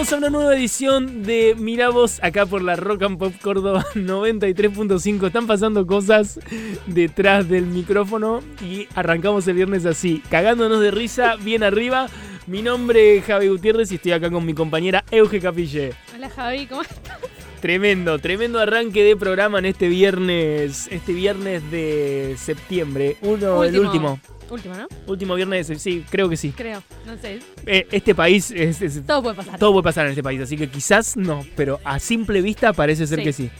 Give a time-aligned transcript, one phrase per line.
[0.00, 5.26] Bienvenidos a una nueva edición de Miramos acá por la Rock and Pop Córdoba 93.5.
[5.26, 6.40] Están pasando cosas
[6.86, 12.06] detrás del micrófono y arrancamos el viernes así, cagándonos de risa, bien arriba.
[12.46, 15.92] Mi nombre es Javi Gutiérrez y estoy acá con mi compañera Euge Capille.
[16.16, 17.18] Hola Javi, ¿cómo estás?
[17.60, 24.18] Tremendo, tremendo arranque de programa en este viernes, este viernes de septiembre, uno, el último.
[24.50, 24.88] Último, ¿no?
[25.06, 26.50] Último viernes, de- sí, creo que sí.
[26.56, 27.38] Creo, no sé.
[27.66, 29.58] Eh, este país es, es- Todo puede pasar.
[29.58, 33.06] todo puede pasar en este país, así que quizás no, pero a simple vista parece
[33.06, 33.24] ser Sí.
[33.24, 33.50] que sí.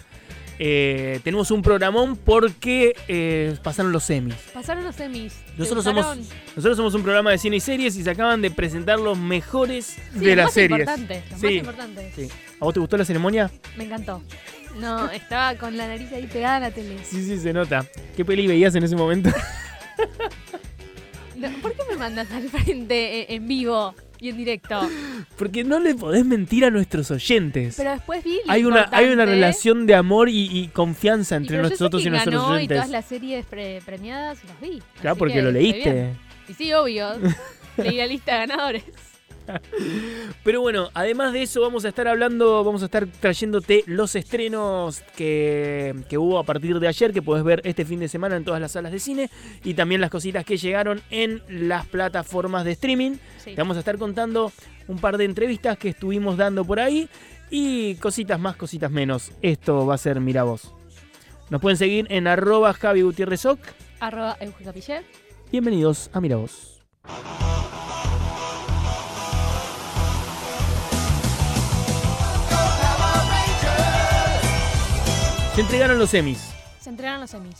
[0.63, 4.35] Eh, tenemos un programón porque eh, pasaron los semis.
[4.53, 5.33] Pasaron los semis.
[5.33, 6.19] ¿Te Nosotros somos,
[6.55, 9.97] nosotros somos un programa de cine y series y se acaban de presentar los mejores
[10.13, 10.81] Sí, de las series.
[10.81, 11.43] Importante, Sí.
[11.45, 12.13] más importante.
[12.15, 12.29] Sí.
[12.61, 13.51] ¿A vos te gustó la ceremonia?
[13.79, 14.23] Me encantó.
[14.79, 16.99] No, estaba con la nariz ahí pegada a la tele.
[17.05, 17.87] Sí, sí, se nota.
[18.15, 19.31] ¿Qué peli veías en ese momento?
[21.63, 24.81] ¿Por qué me mandas al frente eh, en vivo y en directo?
[25.39, 27.75] Porque no le podés mentir a nuestros oyentes.
[27.77, 28.39] Pero después vi.
[28.49, 32.49] hay una, hay una relación de amor y, y confianza entre nosotros y nuestros ganó
[32.55, 32.77] oyentes.
[32.77, 34.83] Y todas las series pre- premiadas las vi.
[35.01, 35.93] Claro, porque que lo leíste.
[35.93, 36.19] bien.
[36.49, 37.09] Y sí, obvio.
[37.77, 38.85] Leí la lista de ganadores.
[40.45, 45.03] Pero bueno, además de eso vamos a estar hablando, vamos a estar trayéndote los estrenos
[45.17, 48.45] que, que hubo a partir de ayer, que puedes ver este fin de semana en
[48.45, 49.31] todas las salas de cine,
[49.65, 53.17] y también las cositas que llegaron en las plataformas de streaming.
[53.39, 53.55] Sí.
[53.55, 54.53] Te vamos a estar contando
[54.89, 57.09] un par de entrevistas que estuvimos dando por ahí,
[57.51, 59.33] y cositas más, cositas menos.
[59.43, 60.73] Esto va a ser Mira Vos.
[61.51, 63.59] Nos pueden seguir en arroba Javi Gutiérrez Oc.
[63.99, 65.05] Arroba Euge Capiller.
[65.51, 66.80] Bienvenidos a Mira Vos.
[75.55, 76.39] Se entregaron los semis.
[76.81, 77.57] Se entregaron los semis.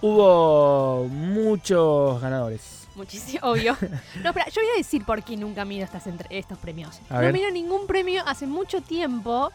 [0.00, 2.86] Hubo muchos ganadores.
[2.94, 3.76] Muchísimo, obvio.
[4.22, 7.00] No, espera, yo voy a decir por qué nunca miro estas entre- estos premios.
[7.08, 7.32] A no ver.
[7.32, 9.50] miro ningún premio hace mucho tiempo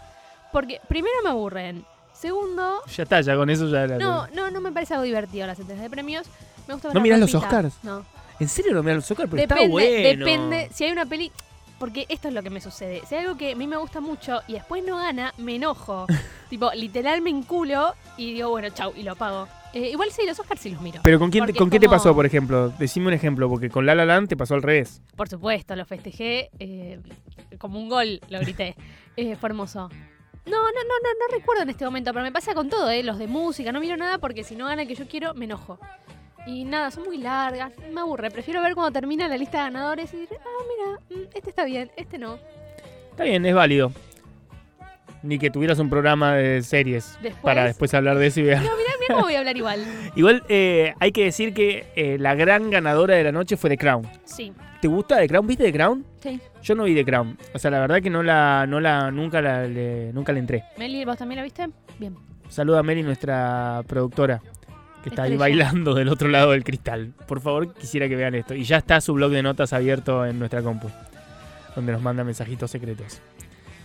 [0.51, 1.85] porque primero me aburren.
[2.13, 5.45] Segundo, Ya está, ya con eso ya la- no, no, no me parece algo divertido
[5.47, 6.25] las entregas de premios.
[6.67, 7.35] Me gusta ver ¿No mirás los.
[7.35, 7.73] Oscars?
[7.83, 8.05] No.
[8.39, 9.27] ¿En serio no miran los Oscar?
[9.29, 10.25] Pero Depende, está bueno.
[10.25, 10.69] depende.
[10.73, 11.31] Si hay una peli.
[11.79, 13.01] Porque esto es lo que me sucede.
[13.07, 16.05] Si hay algo que a mí me gusta mucho y después no gana, me enojo.
[16.49, 19.47] tipo, literal me enculo y digo, bueno, chau, y lo apago.
[19.73, 21.01] Eh, igual sí, los Oscars sí los miro.
[21.03, 22.69] Pero ¿con, quién, ¿con qué te pasó, por ejemplo?
[22.79, 25.01] Decime un ejemplo, porque con La La Land te pasó al revés.
[25.17, 27.01] Por supuesto, lo festejé eh,
[27.57, 28.75] como un gol, lo grité.
[29.17, 29.87] Eh, fue hermoso.
[30.45, 33.01] No, no, no, no, no recuerdo en este momento, pero me pasa con todo, ¿eh?
[33.01, 35.45] Los de música, no miro nada porque si no gana el que yo quiero, me
[35.45, 35.79] enojo.
[36.47, 38.29] Y nada, son muy largas, me aburre.
[38.29, 41.65] Prefiero ver cuando termina la lista de ganadores y decir, ah, mira, mm, este está
[41.65, 42.37] bien, este no.
[43.11, 43.91] Está bien, es válido.
[45.23, 48.57] Ni que tuvieras un programa de series Después- para después hablar de eso y ver.
[48.57, 49.83] No, mira, mira cómo voy a hablar igual.
[50.15, 53.77] Igual eh, hay que decir que eh, la gran ganadora de la noche fue The
[53.77, 54.07] Crown.
[54.25, 55.47] Sí, ¿Te gusta The Crown?
[55.47, 56.05] ¿Viste The Crown?
[56.21, 56.39] sí.
[56.61, 57.37] Yo no vi The Crown.
[57.53, 60.63] O sea, la verdad que no la, no la, nunca la, le- nunca la entré.
[60.77, 61.67] Meli, ¿vos también la viste?
[61.99, 62.15] Bien.
[62.49, 64.41] Saluda a Mary, nuestra productora,
[65.05, 67.13] que está ahí bailando del otro lado del cristal.
[67.27, 68.55] Por favor, quisiera que vean esto.
[68.55, 70.89] Y ya está su blog de notas abierto en nuestra compu,
[71.75, 73.21] donde nos manda mensajitos secretos.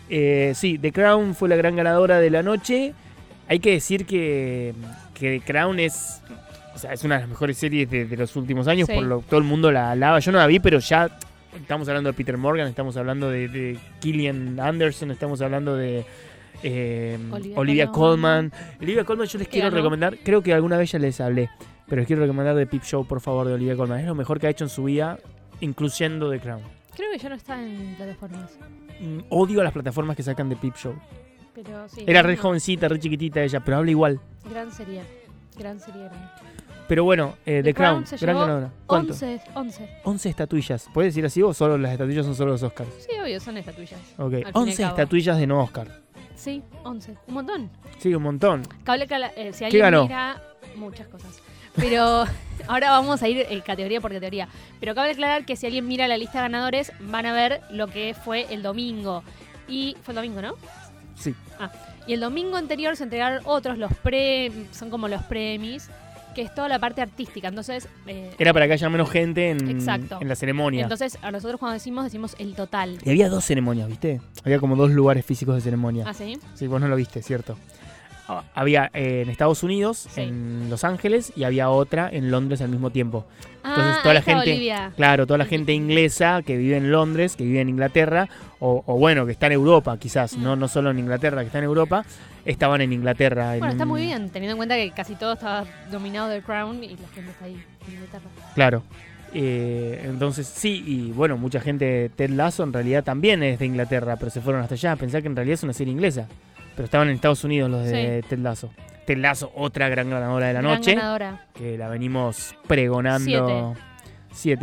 [0.08, 2.94] Eh, sí, The Crown fue la gran ganadora de la noche.
[3.48, 4.72] Hay que decir que,
[5.12, 6.22] que The Crown es,
[6.74, 8.88] o sea, es una de las mejores series de, de los últimos años.
[8.88, 8.94] Sí.
[8.94, 10.20] Por lo todo el mundo la alaba.
[10.20, 11.18] Yo no la vi, pero ya
[11.54, 16.06] estamos hablando de Peter Morgan, estamos hablando de, de Killian Anderson, estamos hablando de
[16.62, 18.50] eh, Olivia Olivia Colman.
[18.50, 18.78] Colman.
[18.80, 21.50] Olivia Colman yo les quiero recomendar, creo que alguna vez ya les hablé,
[21.86, 24.00] pero les quiero recomendar The Peep Show, por favor, de Olivia Colman.
[24.00, 25.18] Es lo mejor que ha hecho en su vida,
[25.60, 26.62] incluyendo The Crown.
[26.94, 28.50] Creo que ya no está en plataformas.
[29.00, 30.94] Mm, Odio a las plataformas que sacan de Peep Show.
[31.54, 32.04] Pero sí.
[32.06, 32.42] Era re no.
[32.42, 34.20] jovencita, re chiquitita ella, pero habla igual.
[34.50, 35.02] Gran serie.
[35.58, 36.02] Gran serie.
[36.04, 36.30] Gran.
[36.88, 38.70] Pero bueno, eh, The, The Crown, Crown se gran ganadora.
[38.86, 39.12] ¿Cuánto?
[39.12, 39.88] 11, 11.
[40.02, 40.88] 11 estatuillas.
[40.92, 42.88] ¿Puedes decir así o solo las estatuillas son solo los Oscars?
[43.08, 44.00] Sí, obvio, son estatuillas.
[44.18, 44.88] Ok, fin y al 11 cabo.
[44.96, 45.86] estatuillas de no Oscar.
[46.40, 47.18] Sí, 11.
[47.26, 47.70] Un montón.
[47.98, 48.62] Sí, un montón.
[48.82, 49.06] Cable,
[49.36, 50.04] eh, si alguien ganó?
[50.04, 50.42] mira
[50.74, 51.38] muchas cosas.
[51.76, 52.24] Pero
[52.66, 54.48] ahora vamos a ir eh, categoría por categoría.
[54.80, 57.88] Pero cabe aclarar que si alguien mira la lista de ganadores, van a ver lo
[57.88, 59.22] que fue el domingo.
[59.68, 60.54] Y fue el domingo, ¿no?
[61.14, 61.34] Sí.
[62.06, 64.50] Y el domingo anterior se entregaron otros, los pre.
[64.72, 65.90] son como los premis,
[66.34, 67.48] que es toda la parte artística.
[67.48, 67.88] Entonces.
[68.06, 70.18] eh, Era para que haya menos gente en, Exacto.
[70.20, 70.82] en la ceremonia.
[70.82, 72.98] entonces, a nosotros cuando decimos, decimos el total.
[73.04, 74.20] y había dos ceremonias, ¿viste?
[74.44, 76.04] Había como dos lugares físicos de ceremonia.
[76.06, 76.38] ¿Ah, sí?
[76.54, 77.56] Sí, vos no lo viste, ¿cierto?
[78.28, 80.20] Ah, Había eh, en Estados Unidos, Sí.
[80.20, 83.26] en Los Ángeles, y había otra en Londres al mismo tiempo.
[83.64, 84.92] Entonces, ah, toda la gente- Olivia.
[84.96, 88.28] Claro, toda la gente inglesa que vive en Londres, que vive en Inglaterra,
[88.60, 90.42] o, o bueno, que está en Europa quizás, Mm.
[90.42, 92.04] no, no solo en Inglaterra, que está en Europa,
[92.44, 93.54] estaban en Inglaterra.
[93.54, 96.42] en Bueno, está un- muy bien, teniendo en cuenta que casi todo estaba dominado del
[96.42, 98.24] Crown y la gente está ahí en Inglaterra.
[98.54, 98.82] Claro.
[99.32, 104.16] Eh, entonces, sí, y bueno, mucha gente, Ted Lasso en realidad también es de Inglaterra,
[104.16, 104.96] pero se fueron hasta allá.
[104.96, 106.26] Pensá que en realidad es una serie inglesa.
[106.74, 108.70] Pero estaban en Estados Unidos los de Ted Lasso.
[109.06, 111.44] Ted Lasso, otra gran ganadora de la Gran noche, ganadora.
[111.54, 113.24] que la venimos pregonando.
[113.24, 113.80] Siete.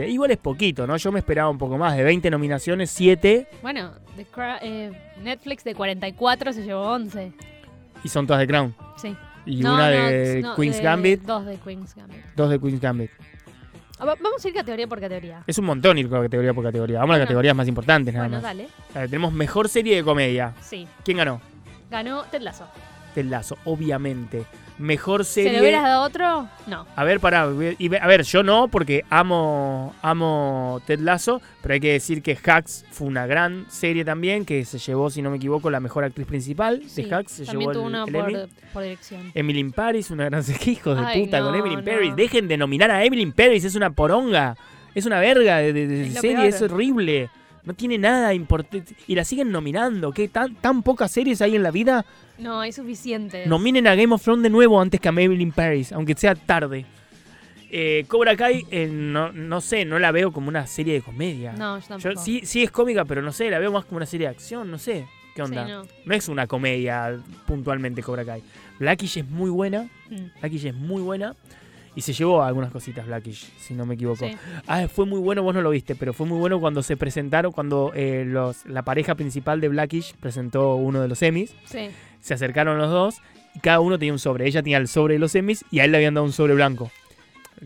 [0.08, 0.98] Igual es poquito, ¿no?
[0.98, 1.96] Yo me esperaba un poco más.
[1.98, 3.48] De 20 nominaciones, 7.
[3.62, 4.26] Bueno, The
[4.62, 4.92] eh,
[5.22, 7.34] Netflix de 44 se llevó 11.
[8.04, 8.76] Y son todas de Crown.
[9.02, 9.16] Sí.
[9.46, 12.22] Y No, una no, de no, Queen's de- Gambit, Dos de Queen's Gambit.
[12.36, 13.12] dos de Queen's Gambit.
[14.00, 15.44] Ah, va- Vamos a ir categoría por categoría.
[15.48, 17.00] Es un montón ir categoría por categoría.
[17.00, 18.44] Vamos a las categorías más importantes nada Bueno, más.
[18.44, 18.68] dale.
[18.94, 20.54] A ver, tenemos mejor serie de comedia.
[20.62, 20.88] Sí.
[21.04, 21.42] ¿Quién ganó?
[21.90, 22.66] Ganó Ted Lasso.
[23.18, 24.46] Ted Lasso, obviamente.
[24.78, 25.62] Mejor ¿Se le serie.
[25.62, 26.48] hubieras dado otro?
[26.68, 26.86] No.
[26.96, 27.42] A ver, pará.
[27.44, 32.86] a- ver, yo no, porque amo, amo Ted Lasso, pero hay que decir que Hacks
[32.92, 36.28] fue una gran serie también, que se llevó, si no me equivoco, la mejor actriz
[36.28, 37.02] principal Sí.
[37.04, 37.32] de Hacks.
[37.32, 38.50] Se También llevó tuvo el, una el por, Emmy.
[38.72, 39.32] por dirección.
[39.34, 40.62] Emily in Paris, una gran serie.
[40.64, 41.86] ¿Qué hijos de Ay, puta con Emily in no.
[41.92, 42.16] Paris?
[42.16, 44.56] Dejen de nominar a Emily in Paris, es una poronga.
[44.94, 46.48] Es una verga de, de- de Es lo serie, peor.
[46.50, 47.30] es horrible.
[47.68, 48.96] No tiene nada importante.
[49.08, 50.12] Y la siguen nominando.
[50.14, 50.28] ¿Qué?
[50.30, 52.06] ¿Tan, tan pocas series hay en la vida?
[52.40, 53.46] No, hay suficiente.
[53.46, 56.34] Nominen a Game of Thrones de nuevo antes que a Emily in Paris, aunque sea
[56.34, 56.86] tarde.
[57.70, 61.52] Eh, Cobra Kai, eh, no, no sé, no la veo como una serie de comedia.
[61.52, 62.14] No, yo tampoco.
[62.16, 64.32] Yo, sí, sí es cómica, pero no sé, la veo más como una serie de
[64.34, 65.06] acción, no sé.
[65.36, 65.68] ¿Qué Sí, onda?
[65.68, 65.86] no.
[66.06, 66.14] no.
[66.16, 68.42] es una comedia puntualmente Cobra Kai.
[68.80, 71.36] Blackish es muy buena, Mm, Blackish es muy buena.
[71.98, 74.28] Y se llevó algunas cositas Blackish, si no me equivoco.
[74.28, 74.38] sí.
[74.68, 77.52] Ah, fue muy bueno, vos no lo viste, pero fue muy bueno cuando se presentaron,
[77.52, 81.56] cuando eh, los, la pareja principal de Blackish presentó uno de los Emmys.
[81.66, 81.90] Sí.
[82.22, 83.16] Se acercaron los dos
[83.56, 84.46] y cada uno tenía un sobre.
[84.46, 86.54] Ella tenía el sobre de los Emmys y a él le habían dado un sobre
[86.54, 86.92] blanco.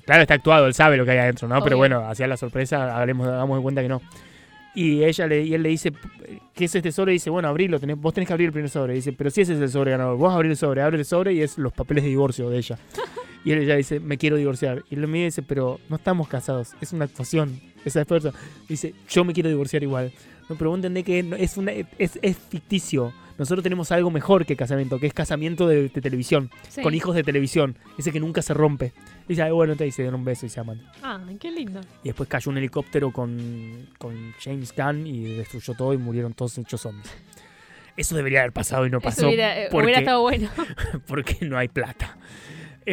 [0.06, 1.62] Claro, está actuado, él sabe lo que hay adentro, ¿no?
[1.62, 4.02] Pero bueno, hacía la sorpresa, hablemos, hagamos de cuenta que no.
[4.74, 5.92] Y ella le, y él le dice,
[6.54, 7.12] ¿qué es este sobre?
[7.12, 8.94] Y dice, bueno, abrilo, tenés, vos tenés que abrir el primer sobre.
[8.94, 11.04] Y dice, pero si ese es el sobre ganador, vos abrís el sobre, abre el
[11.04, 12.80] sobre y es los papeles de divorcio de ella.
[13.44, 14.84] y él ella dice, me quiero divorciar.
[14.90, 18.34] Y él me dice, pero no estamos casados, es una actuación, esa esfuerzo.
[18.68, 20.12] Dice, yo me quiero divorciar igual.
[20.50, 23.14] No, pero vos entendés que es, una, es, es ficticio.
[23.38, 26.82] Nosotros tenemos algo mejor que casamiento, que es casamiento de, de televisión, sí.
[26.82, 28.94] con hijos de televisión, ese que nunca se rompe.
[29.26, 30.82] Y dice, "Ay, bueno, te dice, dan un beso y se aman.
[31.02, 31.82] Ah, qué lindo.
[32.04, 36.58] Y después cayó un helicóptero con, con James Gunn y destruyó todo y murieron todos
[36.58, 37.12] hechos zombies.
[37.98, 40.50] Eso debería haber pasado y no pasó hubiera, eh, porque, hubiera estado bueno.
[41.08, 42.18] porque no hay plata.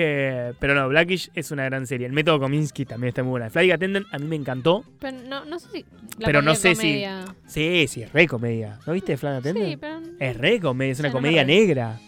[0.01, 2.07] Eh, pero no, Blackish es una gran serie.
[2.07, 3.51] El método Kominsky también está muy buena.
[3.51, 4.85] Flight Attendant a mí me encantó.
[5.01, 5.85] Pero no, no sé si.
[6.19, 7.05] la Pero no sé si-.
[7.49, 8.79] Sí, sí, es re comedia.
[8.87, 9.71] ¿No viste Flight Attendant?
[9.71, 10.01] Sí, pero.
[10.21, 11.99] Es re comedia, es una no comedia negra.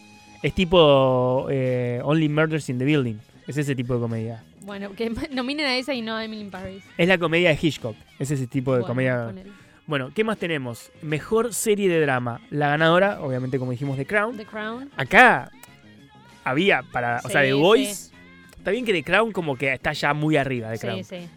[0.41, 3.17] Es tipo eh, Only Murders in the Building.
[3.49, 4.45] Es ese tipo de comedia.
[4.63, 6.85] Bueno, que nominen a esa y no a Emily in Paris.
[6.97, 7.97] Es la comedia de Hitchcock.
[8.21, 9.27] Es ese tipo de Bueno, comedia.
[9.27, 9.51] ponele.
[9.87, 10.93] Bueno, ¿qué más tenemos?
[11.03, 12.41] Mejor serie de drama.
[12.51, 14.37] La ganadora, obviamente, como dijimos, The Crown.
[14.37, 14.89] The Crown.
[14.97, 15.51] Acá
[16.51, 17.19] había para.
[17.19, 17.53] o Sí, sea, The sí.
[17.55, 18.11] Voice.
[18.57, 21.03] Está bien que The Crown como que está ya muy arriba de Crown.
[21.05, 21.29] Sí, sí.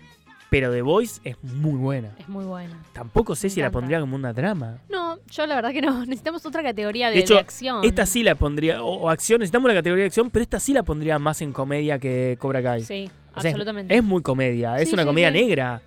[0.50, 2.10] Pero The Voice es muy buena.
[2.20, 2.80] Es muy buena.
[2.94, 4.78] Tampoco sé Me si la pondría como una drama.
[4.90, 6.00] No, yo la verdad que no.
[6.06, 7.84] Necesitamos otra categoría de, De hecho, de acción.
[7.84, 8.84] Esta sí la pondría.
[8.84, 11.54] O, o acción, necesitamos la categoría de acción, pero esta sí la pondría más en
[11.54, 12.82] comedia que Cobra Kai.
[12.84, 13.96] Sí, O sea, es- absolutamente.
[13.96, 15.34] Es muy comedia, es Sí, una sí, comedia sí.
[15.42, 15.82] negra.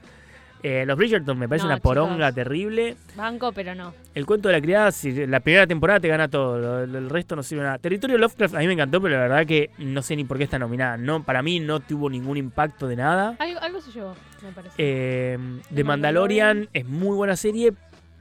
[0.69, 2.97] Eh, los Bridgerton me parece No, una poronga terrible.
[3.15, 3.95] Banco, pero no.
[4.17, 7.45] El cuento de la criada, si la primera temporada te gana todo, el resto no
[7.45, 7.79] sirve nada.
[7.79, 10.45] Territorio Lovecraft a mí me encantó, pero la verdad que no sé ni por qué
[10.45, 10.97] está nominada.
[10.97, 13.37] No, para mí no tuvo ningún impacto de nada.
[13.39, 14.75] Algo, algo se llevó, me parece.
[14.79, 15.39] Eh,
[15.73, 16.69] The Mandalorian Mandalorian.
[16.73, 17.73] es muy buena serie,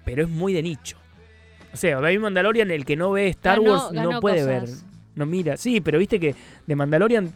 [0.03, 0.97] pero es muy de nicho.
[1.73, 4.83] O sea, a mí Mandalorian, el que no ve Star Ganó- Wars no puede cosas.
[4.83, 5.57] ver, no mira.
[5.57, 6.35] Sí, pero viste que
[6.67, 7.33] The Mandalorian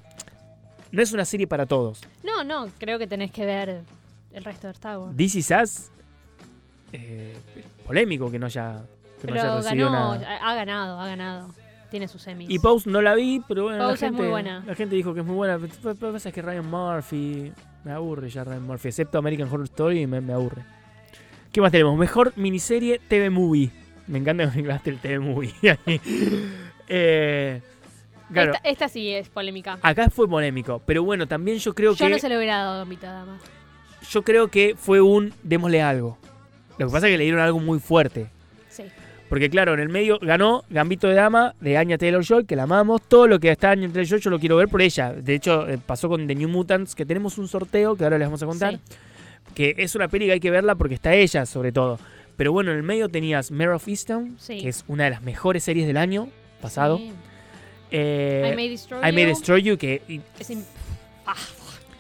[0.92, 2.02] no es una serie para todos.
[2.24, 3.82] No, no, creo que tenés que ver
[4.34, 5.16] el resto de Star Wars.
[5.16, 5.92] This Is Us,
[6.92, 7.36] eh,
[7.86, 8.84] polémico que no haya,
[9.22, 11.50] que no haya Pero recibido ganó, ha ganado, ha ganado.
[11.90, 12.50] Tiene sus semis.
[12.50, 14.64] Y Pose no la vi, pero bueno, la Pose es gente, muy buena.
[14.66, 15.58] la gente dijo que es muy buena.
[15.58, 17.52] Lo que pasa es que Ryan Murphy,
[17.84, 20.64] me aburre ya Ryan Murphy, excepto American Horror Story, me, me aburre.
[21.52, 21.98] ¿Qué más tenemos?
[21.98, 23.72] Mejor miniserie TV Movie.
[24.06, 25.54] Me encanta que mezclaste el TV Movie.
[26.88, 27.62] eh,
[28.32, 29.80] claro, esta, esta sí es polémica.
[29.82, 32.76] acá fue polémico, pero bueno, también yo creo Yo que no se le hubiera dado
[32.76, 33.40] a Gambito Dama.
[34.10, 36.18] Yo creo que fue un démosle algo.
[36.78, 38.28] Lo que pasa es que le dieron algo muy fuerte.
[38.70, 38.84] Sí.
[39.28, 43.02] Porque claro, en el medio ganó Gambito de Dama de Anya Taylor-Joy, que la amamos.
[43.08, 45.12] Todo lo que está Anya Taylor-Joy yo lo quiero ver por ella.
[45.14, 48.28] De hecho, eh, pasó con The New Mutants, que tenemos un sorteo que ahora les
[48.28, 48.74] vamos a contar.
[48.76, 48.80] Sí.
[49.56, 52.00] Que es una peli que hay que verla porque está ella, sobre todo.
[52.38, 54.62] Pero bueno, en el medio tenías Mare of Easttown, Sí.
[54.62, 56.30] que es una de las mejores series del año
[56.62, 56.98] pasado.
[56.98, 57.12] Sí.
[57.92, 59.30] Eh, I May Destroy I May You.
[59.30, 60.02] Destroy You, que
[60.40, 60.52] Es
[61.26, 61.34] Ah,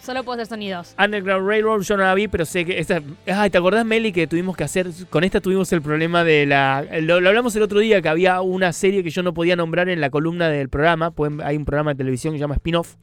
[0.01, 0.95] solo puedo hacer sonidos.
[0.97, 3.01] Underground Railroad yo no la vi, pero sé que esta...
[3.27, 4.87] Ay, ¿te acordás, Meli, que tuvimos que hacer...
[5.09, 6.85] Con esta tuvimos el problema de la...
[7.01, 9.89] Lo, lo hablamos el otro día, que había una serie que yo no podía nombrar
[9.89, 11.11] en la columna del programa.
[11.11, 12.95] Pueden- hay un programa de televisión que se llama Spin-Off,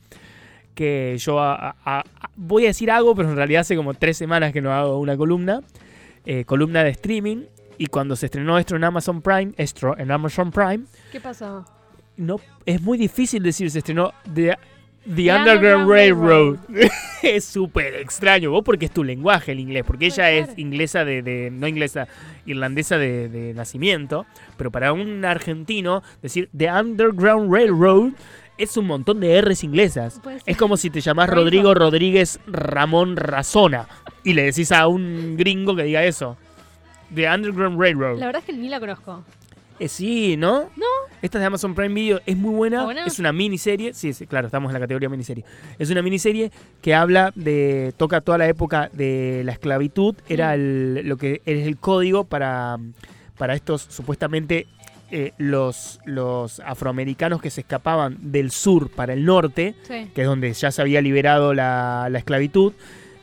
[0.75, 2.05] que yo a- a- a-
[2.37, 5.17] voy a decir hago, pero en realidad hace como tres semanas que no hago una
[5.17, 5.61] columna,
[6.25, 7.45] eh, columna de streaming,
[7.79, 10.81] y cuando se estrenó esto en Amazon Prime, esto en Amazon Prime,
[11.13, 11.65] ¿Qué pasó?
[12.17, 14.57] no es muy difícil decir se estrenó The,
[15.07, 15.49] The, The Underground,
[15.89, 16.59] Underground Railroad.
[17.23, 21.23] es súper extraño, vos porque es tu lenguaje el inglés, porque ella es inglesa de,
[21.23, 22.09] de- no inglesa,
[22.45, 28.13] irlandesa de, de nacimiento, pero para un argentino decir The Underground Railroad
[28.59, 30.21] es un montón de R's inglesas.
[30.47, 31.29] Es como si te llamás.
[31.29, 33.87] Rodrigo Rodríguez Ramón Razona
[34.25, 36.37] y le decís a un gringo que diga eso.
[37.15, 38.19] The Underground Railroad.
[38.19, 39.23] La verdad es que ni la conozco.
[39.79, 40.71] Eh, sí, ¿no?
[40.77, 40.87] No.
[41.23, 42.87] Esta es de Amazon Prime Video, es muy buena.
[43.07, 43.93] Es una miniserie.
[43.95, 45.45] Sí, sí, claro, estamos en la categoría miniserie.
[45.79, 47.93] Es una miniserie que habla de.
[47.97, 50.15] toca toda la época de la esclavitud.
[50.29, 52.79] Era el- lo que es el código para,
[53.39, 54.67] para estos supuestamente.
[55.13, 60.11] eh, los, los afroamericanos que se escapaban del sur para el norte, Sí.
[60.13, 62.73] que es donde ya se había liberado la, la esclavitud,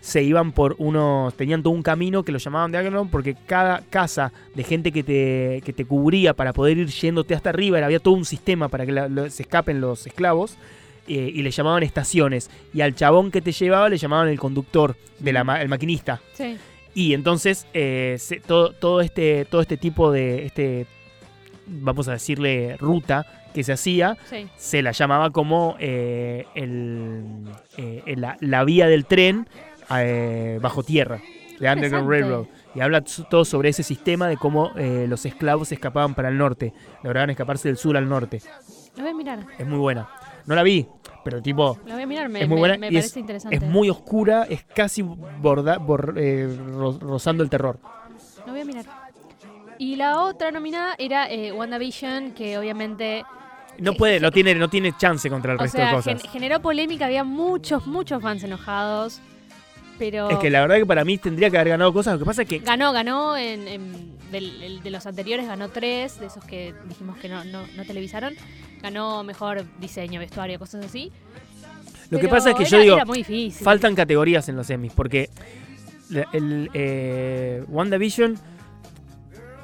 [0.05, 3.79] se iban por unos, tenían todo un camino que lo llamaban de Underground porque cada
[3.89, 8.00] casa de gente que te, que te cubría para poder ir yéndote hasta arriba, había
[8.00, 10.57] todo un sistema para que la- lo- se escapen los esclavos.
[11.05, 12.50] eh, y le llamaban estaciones.
[12.74, 16.22] Y al chabón que te llevaba le llamaban el conductor, de la, ma- el maquinista.
[16.33, 16.55] Sí.
[16.95, 20.86] Y entonces eh, se- todo, todo, este, todo este tipo de, este,
[21.67, 24.48] vamos a decirle, ruta que se hacía, Sí.
[24.57, 27.24] se la llamaba como eh, el,
[27.77, 29.45] eh, la, la vía del tren
[30.02, 31.20] eh, bajo tierra,
[31.60, 32.10] de Underground.
[32.10, 32.46] Railroad.
[32.76, 36.74] Y habla todo sobre ese sistema de cómo eh, los esclavos escapaban para el norte,
[37.04, 38.42] lograban escaparse del sur al norte.
[38.96, 39.46] La voy a mirar.
[39.58, 40.10] Es muy buena.
[40.46, 40.88] No la vi,
[41.24, 42.30] pero tipo, La voy a mirar.
[42.30, 43.56] Me, Es muy buena me y es- parece interesante.
[43.56, 47.80] es muy oscura, es casi borda, bor- eh, ro- rozando el terror.
[48.46, 48.86] La voy a mirar.
[49.78, 53.24] Y la otra nominada era eh, WandaVision, que obviamente.
[53.80, 56.22] No que- puede, no tiene, no tiene chance contra el O resto sea, de cosas.
[56.22, 59.22] gen- generó polémica, había muchos, muchos fans enojados.
[60.00, 60.30] Pero.
[60.30, 62.14] Es que la verdad que para mí tendría que haber ganado cosas.
[62.14, 66.26] Lo que pasa es que Ganó, ganó en, el- de los anteriores, ganó tres, de
[66.26, 68.34] esos que dijimos que no, no, no televisaron.
[68.82, 71.12] Ganó mejor diseño, vestuario, cosas así.
[72.10, 73.64] lo que pasa es que era- yo digo, Era muy difícil.
[73.64, 75.30] faltan categorías en los Emmys porque
[76.10, 78.38] la- el eh, WandaVision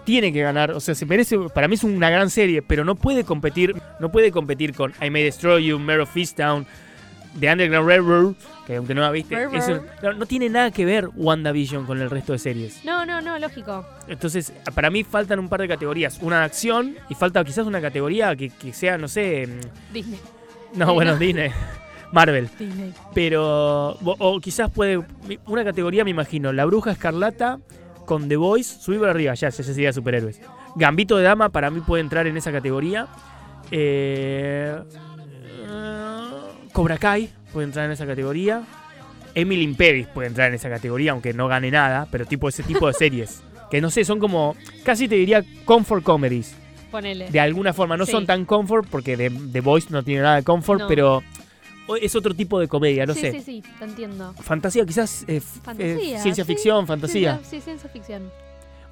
[0.06, 2.96] tiene que ganar, o sea, se merece, para mí es una gran serie, pero no
[2.96, 6.66] puede competir, no puede competir con I May Destroy You, Mare of Easttown,
[7.40, 8.34] The Underground Railroad,
[8.66, 9.56] que aunque no la viste, Railroad.
[9.58, 12.84] es un- no, no tiene nada que ver WandaVision con el resto de series.
[12.86, 13.86] No, no, no, lógico.
[14.08, 17.82] Entonces, para mí faltan un par de categorías, una de acción y falta quizás una
[17.82, 20.20] categoría que, que sea, no sé, mm, Disney.
[20.74, 21.18] no, bueno, no.
[21.20, 21.52] Disney,
[22.12, 22.50] Marvel.
[22.58, 22.94] Disney.
[23.14, 23.90] Pero.
[23.92, 25.00] O, o quizás puede.
[25.46, 26.52] Una categoría, me imagino.
[26.52, 27.60] La Bruja Escarlata
[28.06, 28.82] con The Voice.
[28.82, 30.42] Subir para arriba, ya, ya sería superhéroes.
[30.76, 33.08] Gambito de Dama para mí puede entrar en esa categoría.
[33.70, 34.80] Eh,
[35.68, 36.09] eh,
[36.74, 38.64] Cobra Kai puede entrar en esa categoría.
[39.36, 42.08] Emily in Paris puede entrar en esa categoría, aunque no gane nada.
[42.12, 43.42] Pero tipo ese tipo de series.
[43.72, 44.56] Que no sé, son como.
[44.84, 46.56] Casi te diría comfort comedies.
[46.92, 47.30] Ponele.
[47.30, 47.96] De alguna forma.
[47.98, 48.12] No Sí.
[48.12, 50.88] son tan comfort porque The, Voice no tiene nada de comfort, No.
[50.88, 51.24] pero.
[52.02, 53.32] Es otro tipo de comedia, no sí, sé.
[53.32, 54.34] sí, sí, te entiendo.
[54.42, 56.54] Fantasía, quizás eh, Fantasía, eh, ciencia sí.
[56.54, 57.40] ficción, fantasía.
[57.42, 58.30] Sí, sí, ciencia ficción.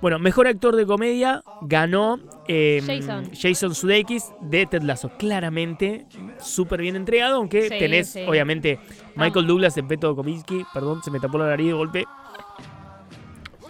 [0.01, 3.31] Bueno, mejor actor de comedia ganó eh, Jason.
[3.33, 5.09] Jason Sudeikis de Ted Lasso.
[5.17, 6.05] Claramente,
[6.39, 8.21] súper bien entregado, aunque Sí, tenés, sí.
[8.27, 8.79] obviamente,
[9.15, 9.47] Michael.
[9.47, 10.65] Douglas en Método Kominsky.
[10.73, 12.05] Perdón, se me tapó la nariz de golpe.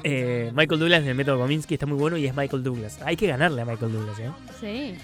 [0.03, 2.99] Eh, Michael Douglas en el Método Kominsky está muy bueno y es Michael Douglas.
[3.03, 4.31] Hay que ganarle a Michael Douglas, ¿eh?
[4.59, 4.95] Sí.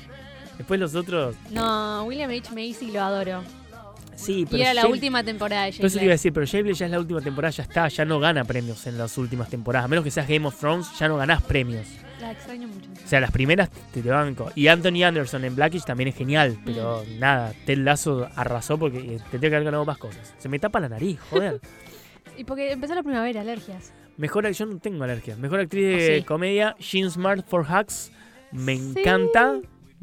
[0.58, 2.50] Después los otros, No, William H.
[2.52, 3.42] Macy lo adoro.
[4.16, 6.46] Sí, pero Y era la última temporada de Jake Entonces te iba a decir, pero
[6.46, 9.50] Shameless ya es la última temporada, ya está, ya no gana premios en las últimas
[9.50, 9.86] temporadas.
[9.86, 11.88] A menos que seas Game of Thrones, ya no ganás premios.
[12.22, 12.90] La extraño mucho.
[12.92, 14.52] O sea, las primeras te, te banco.
[14.56, 17.20] Y Anthony Anderson en Blackish también es genial, pero Mm.
[17.20, 20.34] nada, Ted Lasso arrasó porque eh, tendría que haber ganado más cosas.
[20.38, 21.60] Se me tapa la nariz, joder.
[22.38, 23.94] Y porque empezó la primavera, alergias.
[24.18, 25.36] Mejor, yo no tengo alergia.
[25.36, 26.24] Mejor actriz de Oh, sí.
[26.24, 28.12] comedia, Jean Smart for Hacks.
[28.52, 28.94] Me Sí.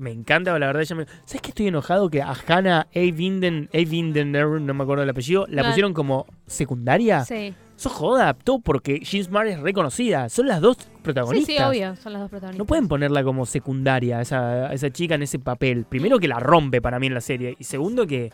[0.01, 0.83] Me encanta, la verdad.
[0.83, 1.05] Ella me...
[1.25, 3.01] ¿Sabes que estoy enojado que a Hannah A.
[3.13, 4.45] Vinden, A.
[4.59, 5.69] No me acuerdo el apellido, la No.
[5.69, 7.25] pusieron como secundaria?
[7.25, 7.55] Sí.
[7.77, 10.29] Eso joda, todo porque Jean Smart es reconocida.
[10.29, 11.55] Son las dos protagonistas.
[11.57, 11.97] sí, obvio.
[11.97, 12.59] Son las dos protagonistas.
[12.59, 15.85] No pueden ponerla como secundaria, esa, esa chica en ese papel.
[15.89, 17.57] Primero que la rompe para mí en la serie.
[17.59, 18.33] Y segundo que.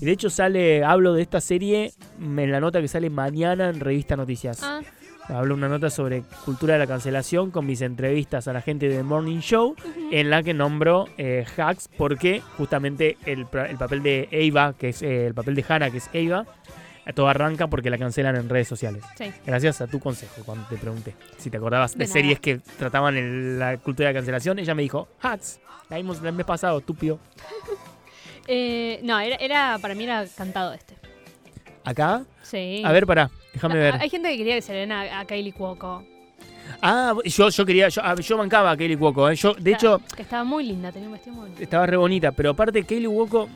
[0.00, 3.78] Y de hecho sale, hablo de esta serie en la nota que sale mañana en
[3.78, 4.60] Revista Noticias.
[4.64, 4.80] Ah,
[5.28, 9.02] Hablo una nota sobre cultura de la cancelación con mis entrevistas a la gente de
[9.02, 9.74] Morning Show,
[10.12, 15.26] en la que nombro eh, Hacks porque justamente el, papel de Eva, que es eh,
[15.26, 16.46] el papel de Hannah, que es Eva,
[17.14, 19.02] todo arranca porque la cancelan en redes sociales.
[19.16, 19.32] sí.
[19.44, 23.58] Gracias a tu consejo cuando te pregunté si te acordabas de, series que trataban el-
[23.58, 24.58] la cultura de la cancelación.
[24.60, 27.18] Ella me dijo, Hacks, la vimos el mes pasado, estúpido.
[28.48, 30.94] Eh, no, era, era, para mí era cantado este.
[31.82, 32.22] ¿Acá?
[32.42, 32.80] Sí.
[32.84, 33.94] A ver, pará, déjame ver.
[34.00, 36.04] Hay gente que quería que se le den a, a Kylie Cuoco.
[36.82, 39.28] Ah, yo, yo quería, yo, ah, yo bancaba a Kaylee Cuoco.
[39.30, 39.36] ¿eh?
[39.36, 41.62] Yo, de hecho, Que estaba muy linda, tenía un vestido muy lindo.
[41.62, 43.48] estaba re bonita, pero aparte Kaylee Cuoco,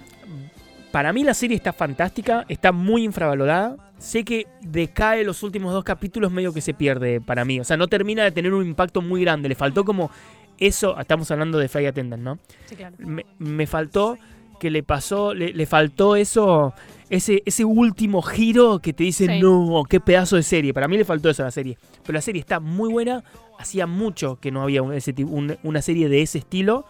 [0.90, 3.76] para mí la serie está fantástica, está muy infravalorada.
[3.98, 7.60] Sé que decae los últimos dos capítulos medio que se pierde para mí.
[7.60, 9.48] O sea, no termina de tener un impacto muy grande.
[9.48, 10.10] Le faltó como
[10.58, 12.38] eso, estamos hablando de Fly Attendant, ¿no?
[12.66, 12.94] Sí, claro.
[12.98, 14.16] me, me faltó
[14.60, 16.72] que le pasó, le, le faltó eso,
[17.08, 19.40] ese, ese último giro que te dice, Sí.
[19.40, 20.72] no, qué pedazo de serie.
[20.72, 21.76] Para mí le faltó eso a la serie.
[22.04, 23.24] Pero la serie está muy buena.
[23.58, 26.84] Hacía mucho que no había un- ese un- una serie de ese estilo.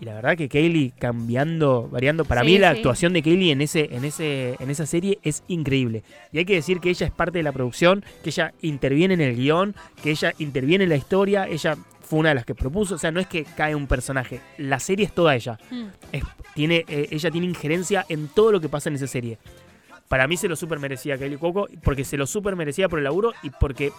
[0.00, 2.24] Y la verdad que Kaylee cambiando, variando.
[2.24, 2.78] Para Sí, mí la sí.
[2.78, 6.04] actuación de Kaylee en, ese, en, ese, en esa serie es increíble.
[6.32, 9.20] Y hay que decir que ella es parte de la producción, que ella interviene en
[9.20, 11.46] el guion, que ella interviene en la historia.
[11.46, 11.76] Ella
[12.10, 12.96] fue una de las que propuso.
[12.96, 14.40] O sea, no es que cae un personaje.
[14.58, 15.84] La serie es toda ella Mm.
[16.10, 16.24] es-
[16.54, 19.38] tiene, eh, ella tiene injerencia en todo lo que pasa en esa serie.
[20.08, 23.04] Para mí se lo super merecía Kelly Cuoco, porque se lo super merecía por el
[23.04, 23.92] laburo y porque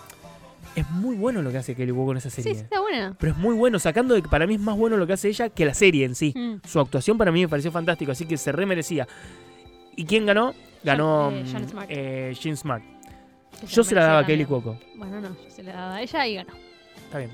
[0.75, 2.53] es muy bueno lo que hace Kelly Cuoco en esa serie.
[2.53, 3.15] sí, está buena.
[3.17, 5.29] Pero es muy bueno, sacando de que para mí es más bueno lo que hace
[5.29, 6.33] ella que la serie en sí.
[6.35, 6.67] Mm.
[6.67, 9.07] Su actuación para mí me pareció fantástico, así que se remerecía.
[9.95, 10.53] ¿Y quién ganó?
[10.83, 11.87] Ganó eh, mm, Jean Smart.
[11.89, 12.83] eh, Jean Smart.
[13.61, 14.43] Que Yo se la daba a Kelly.
[14.45, 14.77] Cuoco.
[14.95, 16.53] Bueno, no, yo se la daba a ella y ganó.
[17.05, 17.31] Está bien.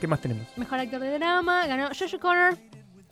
[0.00, 0.46] ¿Qué más tenemos?
[0.56, 2.56] Mejor actor de drama, ganó Joshua Connor,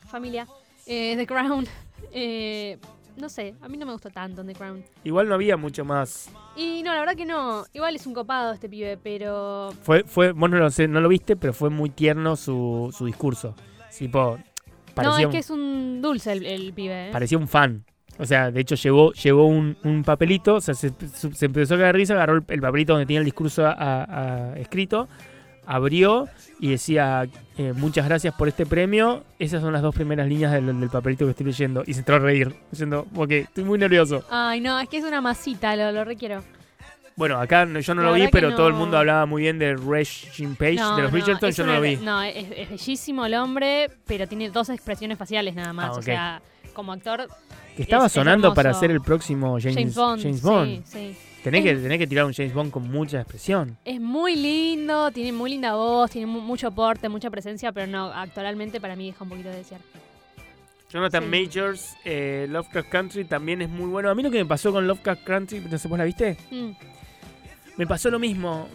[0.09, 0.47] familia,
[0.87, 1.67] eh, The Crown.
[2.13, 2.79] Eh,
[3.19, 4.83] no sé, a mí no me gustó tanto The Crown.
[5.05, 6.31] Igual no había mucho más.
[6.57, 7.65] Y no, la verdad que no.
[7.73, 9.71] Igual es un copado este pibe, pero.
[9.83, 13.05] Fue, fue, vos no lo, sé, no lo viste, pero fue muy tierno su, su
[13.07, 13.55] discurso.
[13.99, 17.09] Tipo, No, parecía, es un, que es un dulce el, el pibe.
[17.09, 17.11] ¿eh?
[17.13, 17.85] parecía un fan.
[18.21, 20.93] O sea, de hecho llevó, llevó un, un papelito, o sea, se,
[21.33, 24.51] se empezó a caer risa, agarró el, el papelito donde tenía el discurso a- a-
[24.53, 25.09] a- escrito,
[25.69, 29.23] abrió y decía, eh, muchas gracias por este premio.
[29.39, 31.83] Esas son las dos primeras líneas del, del papelito que estoy leyendo.
[31.87, 34.25] Y se entró a reír, diciendo, ok, estoy muy nervioso.
[34.31, 36.43] Ay, no, es que es una masita, lo, lo requiero.
[37.17, 39.59] Bueno, acá no- yo no La lo vi, pero todo el mundo hablaba muy bien
[39.59, 41.97] de Regine Page, No, de los es yo no lo vi.
[41.97, 45.91] No, es, es bellísimo el hombre, pero tiene dos expresiones faciales nada más.
[45.97, 45.99] Ah.
[45.99, 47.27] O sea, como actor,
[47.77, 50.23] Que estaba es- es sonando para ser el próximo James, James, Bond.
[50.23, 50.85] James Bond.
[50.87, 51.19] Sí, sí.
[51.43, 53.77] Tenés, que, tenés que tirar un James Bond con mucha expresión.
[53.85, 58.07] Es muy lindo, tiene muy linda voz, tiene mu- mucho porte, mucha presencia, pero no,
[58.13, 59.81] actualmente para mí deja un poquito de desear.
[60.91, 61.29] Jonathan Sí.
[61.29, 64.11] Majors, eh, Lovecraft Country también es muy bueno.
[64.11, 66.37] A mí lo que me pasó con Lovecraft Country, no sé, ¿vos la viste?
[66.51, 66.71] Mm,
[67.77, 68.67] Me pasó lo mismo.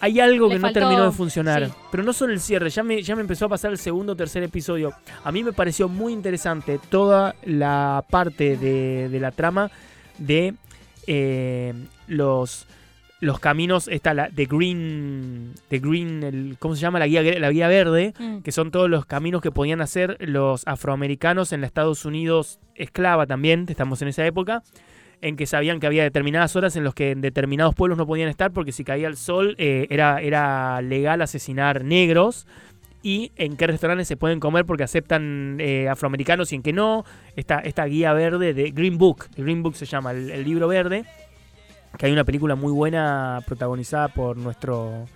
[0.00, 1.66] Hay algo Le que no terminó de funcionar.
[1.66, 1.72] sí.
[1.90, 4.16] Pero no solo el cierre, ya me, ya me empezó a pasar el segundo o
[4.16, 4.92] tercer episodio.
[5.24, 9.70] A mí me pareció muy interesante toda la parte de, de la trama
[10.18, 10.54] de
[11.10, 11.72] eh,
[12.06, 12.66] los,
[13.20, 16.98] los caminos, esta, la, de Green, de Green el, ¿cómo se llama?
[16.98, 18.40] La guía, la guía verde mm.
[18.40, 23.26] que son todos los caminos que podían hacer los afroamericanos en los Estados Unidos esclava
[23.26, 24.62] también, estamos en esa época,
[25.22, 28.28] en que sabían que había determinadas horas en las que en determinados pueblos no podían
[28.28, 32.46] estar porque si caía el sol eh, era, era legal asesinar negros
[33.02, 37.04] y en qué restaurantes se pueden comer porque aceptan eh, afroamericanos y en qué no.
[37.36, 40.66] Esta, esta guía verde de Green Book, el Green Book se llama, el, el libro
[40.68, 41.04] verde,
[41.96, 45.06] que hay una película muy buena protagonizada por nuestro,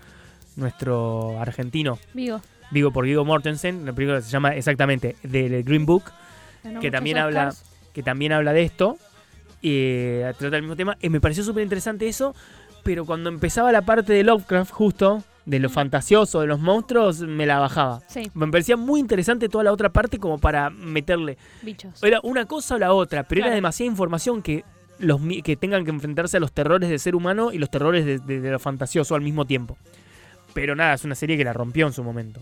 [0.57, 2.41] nuestro argentino, Vigo.
[2.71, 6.05] digo por Vigo Mortensen, una película que se llama exactamente The Green Book,
[6.81, 7.53] Que también habla-
[7.93, 8.97] que también habla de esto,
[9.63, 10.97] eh, trata el mismo tema.
[11.03, 12.35] Y me pareció súper interesante eso,
[12.85, 17.47] pero cuando empezaba la parte de Lovecraft, justo, de lo fantasioso, de los monstruos, me
[17.47, 18.01] la bajaba.
[18.09, 21.37] Sí, Me parecía muy interesante toda la otra parte como para meterle.
[21.63, 22.03] bichos.
[22.03, 24.65] Era una cosa o la otra, pero era demasiada información que
[24.99, 28.19] los que tengan que enfrentarse a los terrores del ser humano y los terrores de,
[28.21, 29.77] de- de lo fantasioso al mismo tiempo.
[30.55, 32.41] Pero nada, es una serie que la rompió en su momento.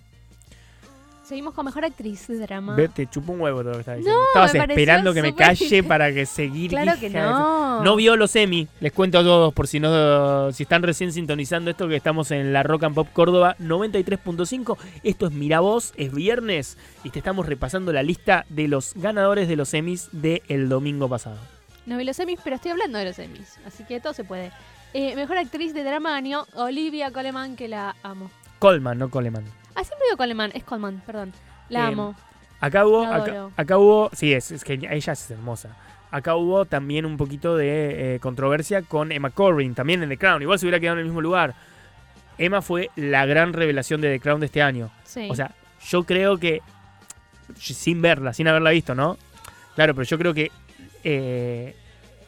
[1.30, 2.74] Seguimos con mejor actriz de drama.
[2.74, 4.20] Ve, te chupo un huevo todo lo que estaba diciendo.
[4.20, 6.70] No, Estabas me esperando que me súper calle para que seguir.
[6.70, 7.84] Claro que hija de- no.
[7.84, 11.70] No vio los Emmy, les cuento a todos por si no si están recién sintonizando
[11.70, 14.76] esto que estamos en la Rock and Pop Córdoba 93.5.
[15.04, 19.46] Esto es Mira Vos, es viernes y te estamos repasando la lista de los ganadores
[19.46, 21.38] de los Emmys del domingo pasado.
[21.86, 23.56] No vi los Emmys, pero estoy hablando de los Emmys.
[23.64, 24.50] Así que todo se puede.
[24.94, 28.32] Eh, mejor actriz de drama ganó Olivia Coleman, que la amo.
[28.58, 29.59] Coleman, no Coleman.
[29.74, 31.32] Ah, siempre digo Coleman, es Coleman, perdón.
[31.68, 32.14] La Eh, amo.
[32.60, 33.06] Acá hubo,
[33.56, 35.76] acá, hubo, sí, es, es que ella es hermosa.
[36.10, 40.42] Acá hubo también un poquito de eh, controversia con Emma Corrin, también en The Crown.
[40.42, 41.54] Igual se hubiera quedado en el mismo lugar.
[42.36, 44.90] Emma fue la gran revelación de The Crown de este año.
[45.04, 45.28] Sí.
[45.30, 45.52] O sea,
[45.88, 46.60] yo creo que,
[47.56, 49.16] sin verla, sin haberla visto, ¿no?
[49.74, 50.50] Claro, pero yo creo que
[51.04, 51.74] eh,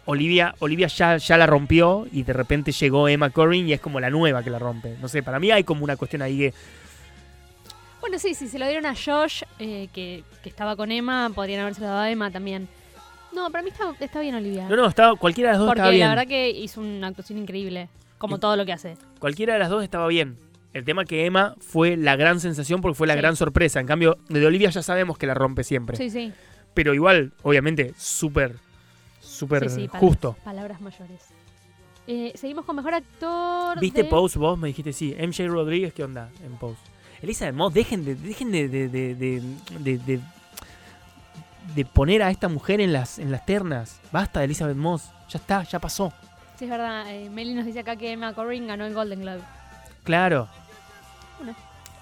[0.06, 4.00] Olivia, Olivia ya, ya la rompió y de repente llegó Emma Corrin y es como
[4.00, 4.96] la nueva que la rompe.
[5.00, 6.54] No sé, para mí hay como una cuestión ahí que...
[8.02, 11.60] Bueno, sí, si se lo dieron a Josh, eh, que, que estaba con Emma, podrían
[11.62, 12.68] haberse dado a Emma también.
[13.32, 14.68] No, para mí está, está bien Olivia.
[14.68, 16.00] No, no, estaba, cualquiera de las dos porque estaba bien.
[16.08, 17.88] la verdad que hizo una actuación increíble,
[18.18, 18.96] como Y- todo lo que hace.
[19.18, 20.36] Cualquiera de las dos estaba bien.
[20.74, 23.20] El tema que Emma fue la gran sensación porque fue la Sí.
[23.20, 23.80] gran sorpresa.
[23.80, 25.96] En cambio, de Olivia ya sabemos que la rompe siempre.
[25.96, 26.32] Sí, sí.
[26.74, 28.56] Pero igual, obviamente, súper,
[29.20, 30.36] súper Sí, sí, justo.
[30.44, 31.22] Palabras mayores.
[32.06, 33.78] Eh, seguimos con mejor actor.
[33.80, 34.58] ¿Viste de- Pose vos?
[34.58, 35.14] Me dijiste sí.
[35.16, 36.80] MJ Rodríguez, ¿qué onda en Pose?
[37.22, 40.20] Elizabeth Moss, dejen de, dejen de, de, de,
[41.74, 44.00] de, poner a esta mujer en las, en las ternas.
[44.10, 45.10] Basta de Elizabeth Moss.
[45.28, 46.12] Ya está, ya pasó.
[46.58, 47.04] Sí, es verdad.
[47.14, 49.40] Eh, Meli nos dice acá que Emma Corrin ganó el Golden Globe.
[50.04, 50.48] Claro.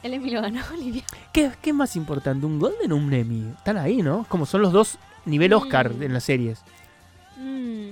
[0.03, 1.05] El Emmy lo ganó Olivia.
[1.33, 3.53] ¿Qué, qué es más importante, un Golden o un Emmy?
[3.57, 4.25] Están ahí, ¿no?
[4.29, 6.03] Como son los dos nivel Oscar Mm.
[6.03, 6.63] en las series.
[7.37, 7.91] Mm.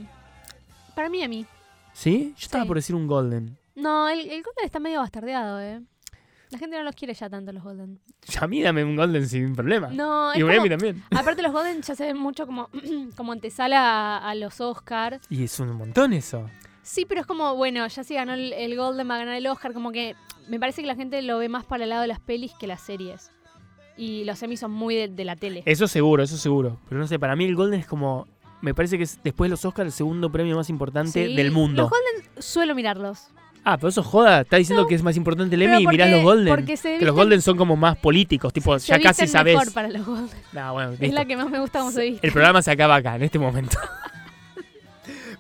[0.94, 1.46] Para mí, mí.
[1.92, 2.34] ¿Sí?
[2.38, 2.68] Yo estaba Sí.
[2.68, 3.58] por decir un Golden.
[3.74, 5.80] No, el, el Golden está medio bastardeado, ¿eh?
[6.50, 8.00] La gente no los quiere ya tanto los Golden.
[8.40, 9.88] A mí dame un Golden sin problema.
[9.88, 11.02] No, es y un como- Emmy también.
[11.14, 12.70] aparte los Golden ya se ven mucho como,
[13.16, 13.78] como antesala
[14.18, 15.20] a, a los Oscar.
[15.28, 16.48] Y es un montón eso.
[16.82, 19.46] Sí, pero es como, bueno, ya si ganó el, el Golden va a ganar el
[19.46, 20.16] Oscar, como que
[20.48, 22.66] me parece que la gente lo ve más para el lado de las pelis que
[22.66, 23.30] las series.
[23.98, 25.62] Y los Emmys son muy de, de la tele.
[25.66, 26.78] Eso seguro, eso seguro.
[26.88, 28.26] Pero no sé, para mí el Golden es como...
[28.62, 31.52] Me parece que es después de los Oscars el segundo premio más importante Sí, del
[31.52, 31.82] mundo.
[31.82, 33.28] Los Golden suelo mirarlos.
[33.64, 34.40] Ah, pero eso joda.
[34.42, 36.54] Está diciendo que es más importante el Emmy y mirás los Golden.
[36.54, 38.52] porque se que los visten- Golden son como más políticos.
[38.52, 39.54] Tipo, se ya casi visten sabes.
[39.56, 40.38] mejor para los Golden.
[40.52, 42.26] Nah, bueno, Es la que más me gusta cómo se viste.
[42.26, 43.78] El programa se acaba acá, en este momento.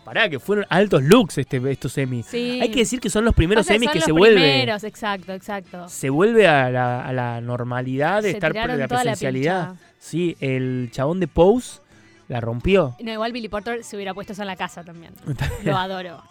[0.04, 2.26] Pará, que fueron altos looks este, estos Emmys.
[2.26, 2.58] Sí.
[2.62, 4.36] Hay que decir que son los primeros Pasa Emmys que los se vuelve.
[4.40, 5.86] primeros, exacto, exacto.
[5.88, 9.74] Se vuelve a la, a la normalidad de Se estar por la presencialidad.
[9.98, 11.80] sí, el chabón de Pose
[12.28, 12.96] la rompió.
[13.02, 15.12] No, igual Billy Porter se hubiera puesto eso en la casa también.
[15.64, 16.22] Lo adoro.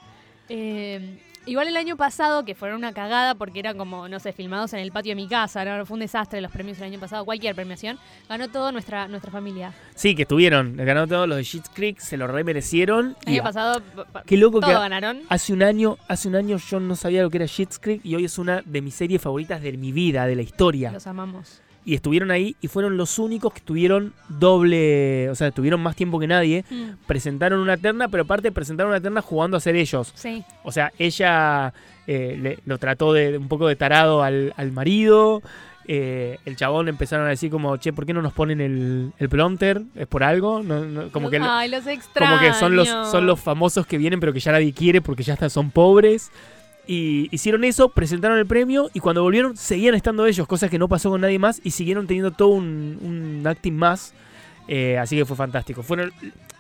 [0.50, 4.74] Eh, igual el año pasado, que fueron una cagada porque eran como, no sé, filmados
[4.74, 5.86] en el patio de mi casa, ¿no?
[5.86, 7.98] fue un desastre los premios el año pasado, cualquier premiación,
[8.30, 9.74] ganó todo nuestra, nuestra familia.
[9.96, 10.76] Sí, que estuvieron.
[10.78, 13.16] Ganó todos los de Schitt's Creek, se lo re merecieron.
[13.26, 13.82] El Y año pasado,
[14.26, 15.22] qué loco todo que ganaron.
[15.30, 18.16] hace un año, hace un año yo no sabía lo que era Schitt's Creek y
[18.16, 20.92] hoy es una de mis series favoritas de mi vida, de la historia.
[20.92, 21.62] Los amamos.
[21.88, 26.20] Y estuvieron ahí y fueron los únicos que tuvieron doble, o sea, tuvieron más tiempo
[26.20, 26.66] que nadie.
[26.70, 30.12] Mm, Presentaron una terna, pero aparte presentaron una terna jugando a ser ellos.
[30.16, 30.44] sí.
[30.64, 31.74] O sea, ella
[32.06, 35.42] eh, le- lo trató de, un poco de tarado al, al marido.
[35.90, 39.30] eh, el chabón empezaron a decir como, che, ¿por qué no nos ponen el, el
[39.30, 39.82] prompter?
[39.96, 40.62] ¿Es por algo?
[40.62, 41.86] No, no, como que, Ay, los
[42.18, 45.24] como que son los, son los famosos que vienen pero que ya nadie quiere porque
[45.24, 46.30] ya hasta son pobres.
[46.88, 50.88] Y hicieron eso, presentaron el premio y cuando volvieron seguían estando ellos, cosa que no
[50.88, 54.14] pasó con nadie más y siguieron teniendo todo un, un acting más.
[54.70, 55.82] eh, así que fue fantástico.
[55.84, 56.12] Fueron,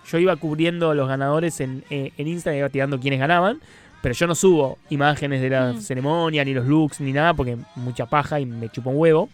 [0.10, 3.60] yo iba cubriendo a los ganadores en, eh, en Instagram, iba tirando quiénes ganaban,
[4.02, 5.82] pero yo no subo imágenes de la Mm.
[5.82, 9.30] ceremonia, ni los looks, ni nada, porque mucha paja y me chupa un huevo.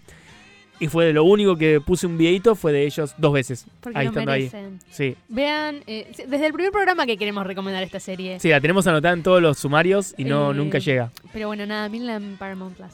[0.83, 3.65] Y fue de lo único que puse un videito, fue de ellos dos veces.
[3.79, 4.51] Porque ahí lo estando ahí.
[4.91, 5.15] Sí.
[5.29, 8.37] Vean, eh, desde el primer programa que queremos recomendar esta serie.
[8.41, 11.09] Sí, la tenemos anotada en todos los sumarios y no Eh, nunca llega.
[11.31, 12.91] Pero bueno, nada, mírenla en Paramount Plus.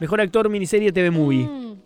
[0.00, 1.44] Mejor actor, miniserie, TV movie.
[1.44, 1.76] Mm,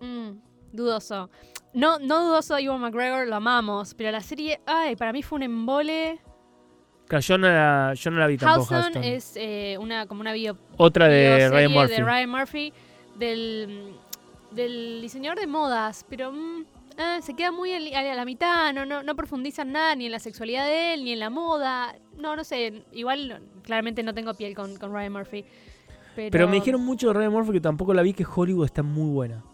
[0.00, 0.40] mm,
[0.72, 1.28] dudoso.
[1.74, 5.42] No, no dudoso Iwan McGregor, lo amamos, pero la serie, ay, para mí fue un
[5.42, 6.18] embole.
[7.08, 8.74] Claro, yo no la, yo no la vi tampoco.
[9.02, 11.94] Es eh, una como una bio, Otra de Ryan Murphy.
[11.94, 12.72] de Ryan Murphy
[13.18, 13.94] del,
[14.56, 16.64] del diseñador de modas, pero mm,
[16.98, 20.18] ah, se queda muy a la mitad, no, no, no profundizan nada ni en la
[20.18, 21.94] sexualidad de él, ni en la moda.
[22.18, 25.44] No, no sé, igual claramente no tengo piel con, con Ryan Murphy.
[26.16, 28.82] Pero, Pero me dijeron mucho de Ryan Murphy que tampoco la vi, que Hollywood está
[28.82, 29.44] muy buena.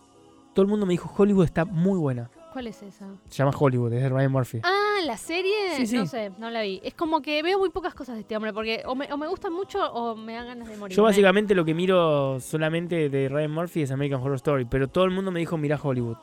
[0.54, 2.30] Todo el mundo me dijo Hollywood está muy buena.
[2.52, 3.06] ¿Cuál es esa?
[3.28, 4.60] Se llama Hollywood, es de Ryan Murphy.
[4.62, 5.74] Ah, la serie.
[5.76, 5.96] Sí, sí.
[5.96, 6.80] No sé, no la vi.
[6.84, 9.26] Es como que veo muy pocas cosas de este hombre, porque o me, o me
[9.26, 10.94] gustan mucho o me dan ganas de morir.
[10.94, 15.04] Yo básicamente lo que miro solamente de Ryan Murphy es American Horror Story, pero todo
[15.04, 16.16] el mundo me dijo, mira Hollywood.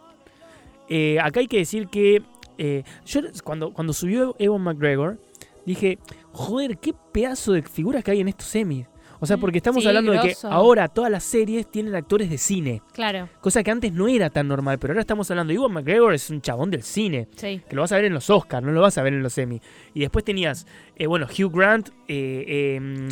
[0.87, 2.21] Eh, acá hay que decir que
[2.59, 5.17] eh, yo cuando, cuando subió Ewan McGregor,
[5.65, 5.97] dije,
[6.31, 8.85] joder, qué pedazo de figuras que hay en estos semis.
[9.19, 12.37] O sea, porque estamos sí, hablando de que ahora todas las series tienen actores de
[12.37, 16.13] cine, Claro, cosa que antes no era tan normal, pero ahora estamos hablando, Ewan McGregor
[16.13, 17.27] es un chabón del cine.
[17.35, 17.61] sí.
[17.67, 19.37] que lo vas a ver en los Oscars, no lo vas a ver en los
[19.37, 19.61] Emmy.
[19.93, 23.09] Y después tenías, eh, bueno, Hugh Grant, eh, eh,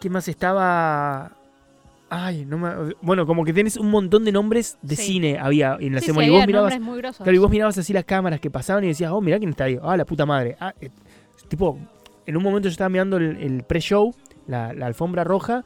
[0.00, 1.32] ¿quién más estaba?
[2.08, 2.94] Ay, no me...
[3.02, 5.02] Bueno, como que tenés un montón de nombres de Sí.
[5.14, 8.04] cine había en la Sí, y vos mirabas, muy claro, y vos mirabas así las
[8.04, 9.76] cámaras que pasaban y decías, oh, mirá quién está ahí.
[9.82, 10.56] Ah, la puta madre.
[10.60, 10.88] Ah, eh,
[11.48, 11.76] tipo,
[12.24, 14.14] en un momento yo estaba mirando el, el pre-show,
[14.46, 15.64] la, la alfombra roja,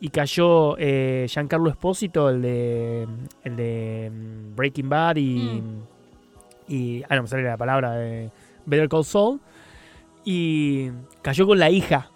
[0.00, 3.06] y cayó eh, Giancarlo Espósito, el de,
[3.44, 5.62] el de mm, Breaking Bad y,
[6.68, 7.02] y...
[7.08, 8.30] Ah, no me sale la palabra de
[8.66, 9.40] Better Call Saul.
[10.24, 10.90] Y
[11.22, 12.10] cayó con la hija.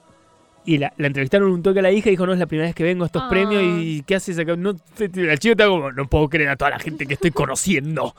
[0.65, 2.67] Y la, la entrevistaron un toque a la hija y dijo, no, es la primera
[2.69, 3.29] vez que vengo a estos Ah.
[3.29, 4.57] premios y ¿qué haces acá?
[4.57, 8.15] No, el chico está como, no puedo creer a toda la gente que estoy conociendo.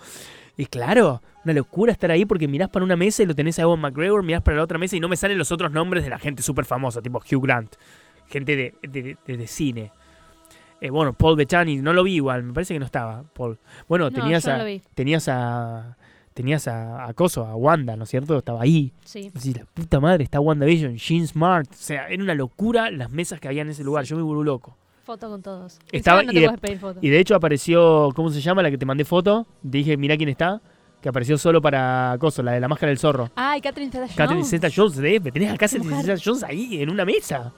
[0.58, 3.62] Y claro, una locura estar ahí porque mirás para una mesa y lo tenés a
[3.62, 6.10] Ewan McGregor, mirás para la otra mesa y no me salen los otros nombres de
[6.10, 7.76] la gente súper famosa, tipo Hugh Grant,
[8.28, 9.92] gente de, de- de- de cine.
[10.82, 13.58] Eh, bueno, Paul Bettany, no lo vi igual, me parece que no estaba, Paul.
[13.88, 14.58] Bueno, No, tenías, a,
[14.96, 15.96] tenías a...
[16.34, 18.38] Tenías a, a Coso, a Wanda, ¿no es cierto?
[18.38, 18.94] Estaba ahí.
[19.04, 19.32] Sí.
[19.40, 21.68] Sí, la puta madre, está WandaVision, Jean Smart.
[21.72, 24.06] O sea, era una locura las mesas que había en ese lugar.
[24.06, 24.78] Yo me volví loco.
[25.08, 25.80] Foto con todos.
[25.92, 27.00] Estaba- no y te de- puedes pedir foto.
[27.02, 28.62] Y de hecho apareció, ¿cómo se llama?
[28.62, 29.48] La que te mandé foto.
[29.64, 30.62] Dije, mira quién está.
[31.02, 33.30] Que apareció solo para Coso, la de la máscara del zorro.
[33.36, 34.50] Ay, Catherine Zeta Catherine Jones.
[34.50, 35.20] Zeta Jones, ¿eh?
[35.32, 36.02] Tenés a Catherine.
[36.04, 37.54] Zeta Jones ahí, en una mesa.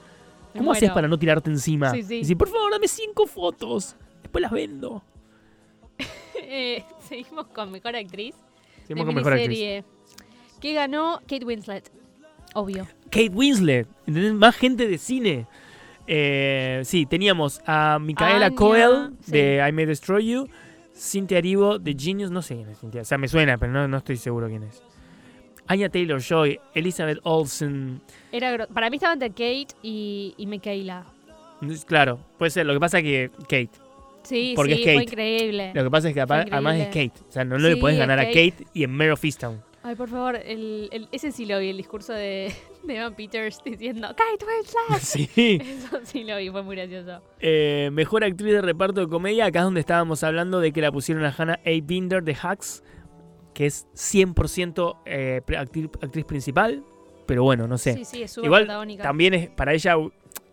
[0.54, 1.90] Me ¿Cómo haces para no tirarte encima?
[1.90, 2.14] Sí, sí.
[2.16, 3.96] Y decir, por favor, dame cinco fotos.
[4.22, 5.02] Después las vendo.
[6.52, 8.34] Eh, seguimos con Mejor Actriz.
[8.86, 9.84] Seguimos de con mejor actriz.
[10.60, 11.90] Que ganó Kate Winslet.
[12.54, 12.86] Obvio.
[13.04, 14.34] Kate Winslet, ¿entendés?
[14.34, 15.46] Más gente de cine.
[16.12, 19.30] Eh, sí, teníamos a Micaela Anya, Coel sí.
[19.30, 20.48] de I May Destroy You,
[20.92, 23.86] Cynthia Erivo de Genius, no sé quién es Cynthia, o sea, me suena, pero no,
[23.86, 24.82] no estoy seguro quién es.
[25.68, 28.00] Anya Taylor Joy, Elizabeth Olsen,
[28.32, 31.04] Era Para mí estaba entre Kate y, y Michaela.
[31.86, 33.70] claro, puede ser, lo que pasa es que Kate,
[34.24, 34.94] Sí, Porque sí, es Kate.
[34.96, 35.72] fue increíble.
[35.74, 36.86] lo que pasa es que además es.
[36.88, 38.50] Kate, o sea, no, no le Sí, puedes es ganar a Kate.
[38.50, 39.62] Kate y en Mare of Easttown.
[39.84, 43.60] Ay, por favor, el, el- ese sí lo vi, el discurso de, de Evan Peters
[43.64, 45.00] diciendo Kate Winslet.
[45.28, 45.58] sí.
[45.62, 47.22] Eso sí lo vi, fue muy gracioso.
[47.38, 49.46] Eh, mejor actriz de reparto de comedia.
[49.46, 51.70] Acá es donde estábamos hablando de que la pusieron a Hannah A.
[51.82, 52.82] Binder de Hacks,
[53.54, 56.84] que es 100% eh, actriz, actriz principal.
[57.26, 57.94] Pero bueno, no sé.
[57.94, 59.02] Sí, sí, es Igual protagónica.
[59.04, 59.94] También es para ella,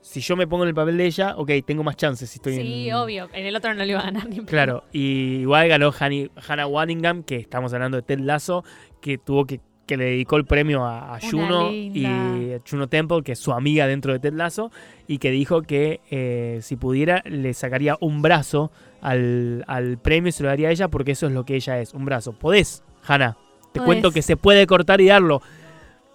[0.02, 2.56] si yo me pongo en el papel de ella, ok, tengo más chances si estoy
[2.56, 2.96] Sí, en.
[2.96, 3.30] obvio.
[3.34, 4.40] En el otro no le iba a ganar ni.
[4.46, 8.64] Claro, y igual ganó Hannah Waddingham, que estamos hablando de Ted Lasso,
[9.02, 13.24] que tuvo que, que le dedicó el premio a, a Juno y a Juno Temple,
[13.24, 14.70] que es su amiga dentro de Ted Lasso,
[15.08, 18.72] y que dijo que eh, si pudiera le sacaría un brazo
[19.02, 21.80] al, al premio y se lo daría a ella porque eso es lo que ella
[21.80, 22.34] es, un brazo.
[22.34, 23.38] ¿Podés, Hannah?
[23.72, 23.86] Te Podés.
[23.86, 25.42] cuento que se puede cortar y darlo.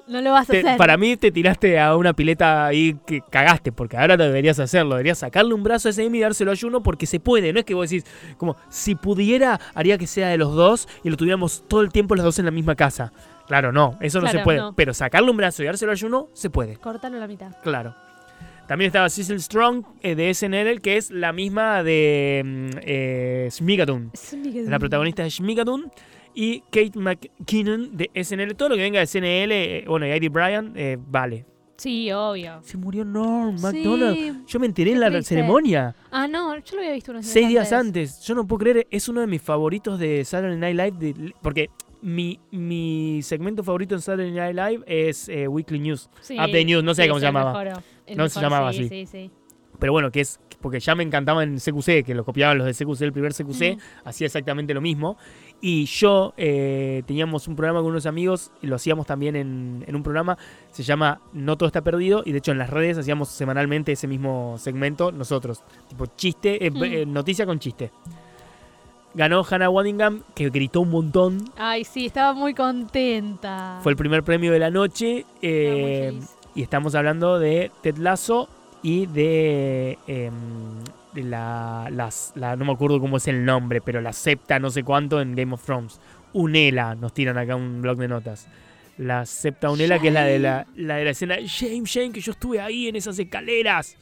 [0.08, 0.76] No lo vas a Te- hacer.
[0.76, 4.96] para mí te tiraste a una pileta ahí que cagaste, porque ahora no deberías hacerlo.
[4.96, 7.52] Deberías sacarle un brazo a ese y dárselo a Juno porque se puede.
[7.52, 8.04] No es que vos decís,
[8.36, 12.14] como, si pudiera, haría que sea de los dos y lo tuviéramos todo el tiempo
[12.16, 13.12] los dos en la misma casa.
[13.46, 14.58] Claro, no, eso no se puede.
[14.58, 14.74] no.
[14.74, 16.76] Pero sacarle un brazo y dárselo a Juno, se puede.
[16.76, 17.52] Córtalo a la mitad.
[17.62, 17.94] Claro.
[18.66, 23.48] También estaba Cecil Strong eh, de SNL, que es la misma de mm, eh,
[24.68, 25.90] la protagonista de Shmigadoon,
[26.34, 28.54] y Kate McKinnon de SNL.
[28.54, 31.44] Todo lo que venga de SNL, eh, bueno, y Eddie Bryan, eh, vale.
[31.76, 32.60] Sí, obvio.
[32.62, 34.14] Se murió Norm MacDonald.
[34.16, 34.32] Sí.
[34.46, 35.30] Yo me enteré en la triste.
[35.34, 38.20] ceremonia, Ah, no, yo lo había visto unos seis días antes.
[38.22, 41.68] Yo no puedo creer, es uno de mis favoritos de Saturday Night Live, de- porque
[42.02, 46.10] mi, mi segmento favorito en Saturday Night Live es eh, Weekly News.
[46.20, 47.52] Sí, Update News, no sé sí, cómo se llamaba.
[47.64, 47.82] mejor,
[48.16, 48.88] No se mejor, llamaba sí, así.
[48.88, 49.30] Sí, sí.
[49.78, 52.72] Pero bueno, que es porque ya me encantaba en CQC, que lo copiaban los de
[52.72, 54.08] CQC, el primer CQC, Mm.
[54.08, 55.16] hacía exactamente lo mismo.
[55.60, 59.96] Y yo eh, teníamos un programa con unos amigos, y lo hacíamos también en, en
[59.96, 60.38] un programa,
[60.70, 64.06] se llama No Todo Está Perdido, y de hecho en las redes hacíamos semanalmente ese
[64.06, 66.82] mismo segmento nosotros, tipo chiste, eh, Mm.
[66.84, 67.90] eh, noticia con chiste.
[69.14, 73.78] Ganó Hannah Waddingham, que gritó un montón, Ay, sí, estaba muy contenta.
[73.82, 76.18] fue el primer premio de la noche, eh,
[76.54, 78.48] y estamos hablando de Ted Lasso
[78.82, 80.32] y de, em,
[81.12, 84.70] de la, las, la- no me acuerdo cómo es el nombre, pero la septa no
[84.70, 86.00] sé cuánto en Game of Thrones.
[86.32, 88.48] Unela, nos tiran acá un blog de notas.
[88.96, 92.20] La septa Unela, que es la de la, la de la escena Shame, Shame, que
[92.20, 93.96] yo estuve ahí en esas escaleras.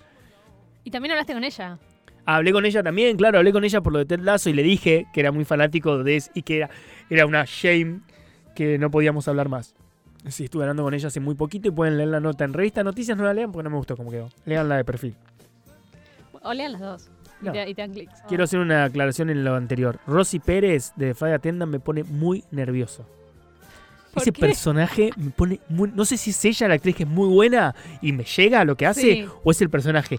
[0.85, 1.79] Y también hablaste con ella.
[2.27, 4.63] Hablé con ella también, claro, hablé con ella por lo de Ted Lasso y le
[4.63, 6.71] dije que era muy fanático de y que era,
[7.09, 8.01] era una shame
[8.55, 9.75] que no podíamos hablar más.
[10.29, 12.85] Sí, estuve hablando con ella hace muy poquito y pueden leer la nota en revista
[12.85, 14.29] Noticias, no la lean porque no me gustó cómo quedó.
[14.45, 15.15] Lean la de perfil.
[16.43, 17.11] O lean las dos.
[17.43, 18.13] Y, te, y te dan clics.
[18.29, 19.99] Quiero hacer una aclaración en lo anterior.
[20.07, 23.07] Rosy Pérez de Fire Attendant me pone muy nervioso.
[24.13, 24.41] ¿Por Ese qué?
[24.41, 25.91] personaje me pone muy...
[25.95, 28.65] No sé si es ella la actriz que es muy buena y me llega a
[28.65, 29.27] lo que hace Sí.
[29.43, 30.19] o es el personaje.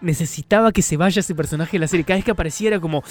[0.00, 2.04] Necesitaba que se vaya ese personaje de la serie.
[2.04, 3.02] Cada vez que aparecía era como...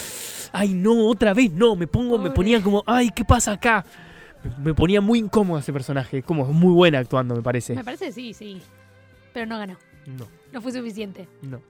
[0.52, 1.76] Ay, no, otra vez, no.
[1.76, 2.84] Me pongo, me ponía como...
[2.88, 3.86] Ay, ¿qué pasa acá?
[4.58, 6.24] Me- ponía muy incómodo ese personaje.
[6.24, 7.76] Como es muy buena actuando, me parece.
[7.76, 8.62] Me parece sí, sí.
[9.34, 9.78] Pero no ganó.
[10.08, 11.28] No, No fue suficiente.
[11.44, 11.62] no.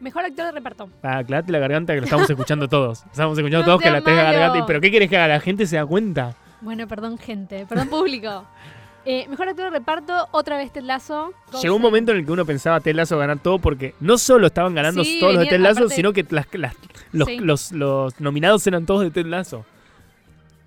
[0.00, 0.88] Mejor actor de reparto.
[1.02, 3.04] Ah, aclarate la garganta que lo estamos escuchando todos.
[3.10, 4.38] Estamos escuchando No todos que la tenga malo.
[4.38, 4.66] garganta.
[4.66, 5.26] ¿Pero qué querés que haga?
[5.26, 6.36] La gente se da cuenta.
[6.60, 7.66] Bueno, perdón, gente.
[7.66, 8.44] Perdón, público.
[9.10, 11.32] Eh, mejor actor de reparto, otra vez Ted Lasso.
[11.62, 14.48] Llegó un momento en el que uno pensaba Ted Lasso ganar todo porque no solo
[14.48, 16.74] estaban ganando Sí, todos los de Ted Lasso, aparte- sino que las- las-
[17.12, 17.38] los, Sí.
[17.38, 19.64] los- los nominados eran todos de Ted Lasso.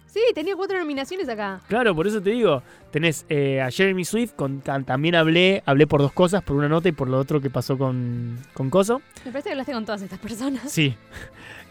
[0.07, 1.61] Sí, tenía cuatro nominaciones acá.
[1.67, 2.63] Claro, por eso te digo.
[2.89, 6.89] Tenés eh, a Jeremy Swift, con, también hablé, hablé por dos cosas, por una nota
[6.89, 9.01] y por lo otro que pasó con, con Coso.
[9.23, 10.63] Me parece que hablaste con todas estas personas.
[10.71, 10.95] Sí.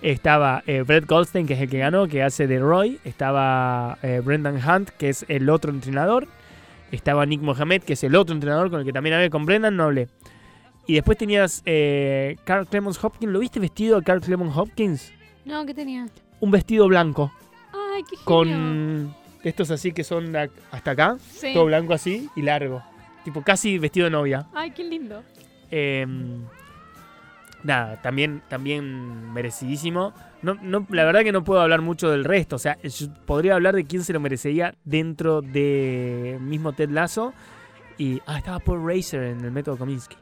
[0.02, 2.98] Estaba eh, Brett Goldstein, que es el que ganó, que hace de Roy.
[3.04, 6.26] Estaba eh, Brendan Hunt, que es el otro entrenador.
[6.90, 9.31] Estaba Nick Mohamed, que es el otro entrenador con el que también hablé.
[9.31, 10.09] Con Brendan no hablé.
[10.87, 13.33] Y después tenías eh, Carl Clemons Hopkins.
[13.33, 15.12] ¿Lo viste vestido a Carl Clemons Hopkins?
[15.44, 16.09] No, ¿qué tenía?
[16.40, 17.33] Un vestido blanco.
[17.72, 18.24] Ay, qué genio.
[18.24, 21.16] Con estos así que son hasta acá.
[21.20, 21.53] Sí.
[21.55, 22.83] Todo blanco así y largo.
[23.24, 24.46] Tipo casi vestido de novia.
[24.53, 25.22] Ay, qué lindo.
[25.70, 26.07] Eh,
[27.62, 30.12] nada, también, también merecidísimo.
[30.42, 32.57] No, no, la verdad que no puedo hablar mucho del resto.
[32.57, 37.33] O sea, yo podría hablar de quién se lo merecería dentro de mismo Ted Lasso.
[37.99, 38.20] Y.
[38.27, 40.16] Ah, estaba Paul Racer en el método Kominsky.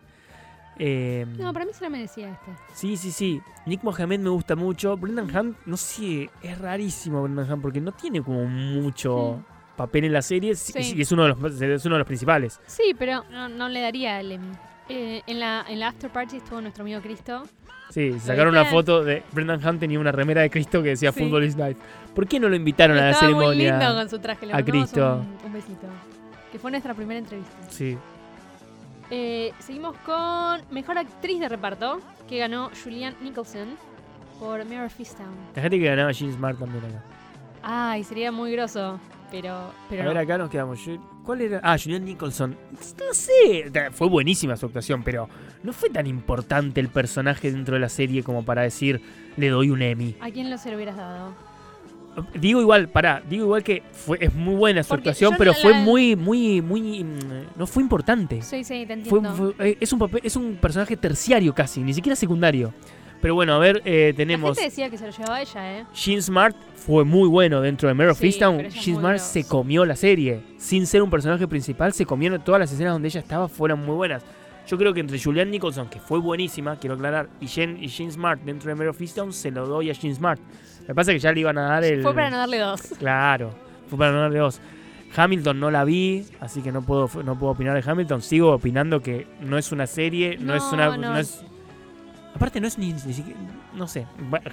[0.80, 2.52] Eh, No, para mí se la merecía este.
[2.72, 3.40] Sí, sí, sí.
[3.66, 4.96] Nick Mohamed me gusta mucho.
[4.96, 9.42] Brendan Hunt, no sé, es rarísimo Brendan Hunt porque no tiene como mucho
[9.76, 10.94] papel en la serie sí, Sí.
[10.96, 12.60] y es uno de los, es uno de los principales.
[12.66, 14.52] Sí, pero no, no le daría el Emmy.
[14.88, 17.42] Eh, en, la, en la after party estuvo nuestro amigo Cristo.
[17.90, 21.20] Sí, sacaron una foto de Brendan Hunt tenía una remera de Cristo que decía Sí.
[21.20, 21.76] Football is Life.
[22.14, 23.94] ¿Por qué no lo invitaron a la Estaba muy lindo ceremonia?
[24.00, 24.46] con su traje.
[24.46, 25.16] Le a Cristo.
[25.42, 25.86] Un, un besito.
[26.52, 27.56] Que fue nuestra primera entrevista.
[27.70, 27.96] Sí.
[29.10, 33.68] Eh, seguimos con Mejor Actriz de Reparto, que ganó Julianne Nicholson
[34.38, 35.34] por Mare of Easttown.
[35.56, 37.02] La gente que ganaba Jean Smart también acá.
[37.62, 38.98] Ay, sería muy groso,
[39.30, 40.10] pero, pero a no.
[40.10, 40.78] ver, acá nos quedamos.
[41.24, 41.60] ¿Cuál era?
[41.62, 42.56] Ah, Julian Nicholson.
[42.72, 43.70] No sé.
[43.92, 45.28] Fue buenísima su actuación, pero
[45.62, 49.00] no fue tan importante el personaje dentro de la serie como para decir
[49.36, 50.16] le doy un Emmy.
[50.20, 51.34] ¿A quién lo se lo hubieras dado?
[52.34, 55.58] Digo igual, pará, digo igual que fue, es muy buena su Porque actuación, pero la-
[55.58, 57.04] fue muy, muy, muy.
[57.04, 57.18] mm,
[57.56, 58.42] No fue importante.
[58.42, 59.32] Sí, sí, te entiendo.
[59.34, 62.72] fue- eh, es, un papel, es un personaje terciario casi, ni siquiera secundario.
[63.20, 64.50] Pero bueno, a ver, eh, La tenemos.
[64.56, 65.84] gente decía que se lo llevaba ella, ¿eh?
[65.94, 68.68] Jean Smart fue muy bueno dentro de Mare of Sí, Easttown.
[68.68, 70.40] Jean Smart se comió la serie.
[70.56, 73.96] Sin ser un personaje principal, se comió todas las escenas donde ella estaba, fueron muy
[73.96, 74.22] buenas.
[74.68, 78.12] Yo creo que entre Julianne Nicholson, que fue buenísima, quiero aclarar, y Jean, y Jean
[78.12, 80.40] Smart dentro de Mare of Easttown, se lo doy a Jean Smart.
[80.82, 82.02] Lo que pasa es que ya le iban a dar el.
[82.02, 82.80] Fue para no darle dos.
[82.98, 83.50] Claro,
[83.88, 84.60] fue para no darle dos.
[85.16, 88.20] Hamilton no la vi, así que no puedo, no puedo opinar de Hamilton.
[88.20, 90.96] Sigo opinando que no es una serie, no, es una.
[90.96, 91.12] no.
[91.12, 91.42] no es-
[92.38, 93.38] aparte, no es ni, ni siquiera.
[93.74, 94.06] No sé.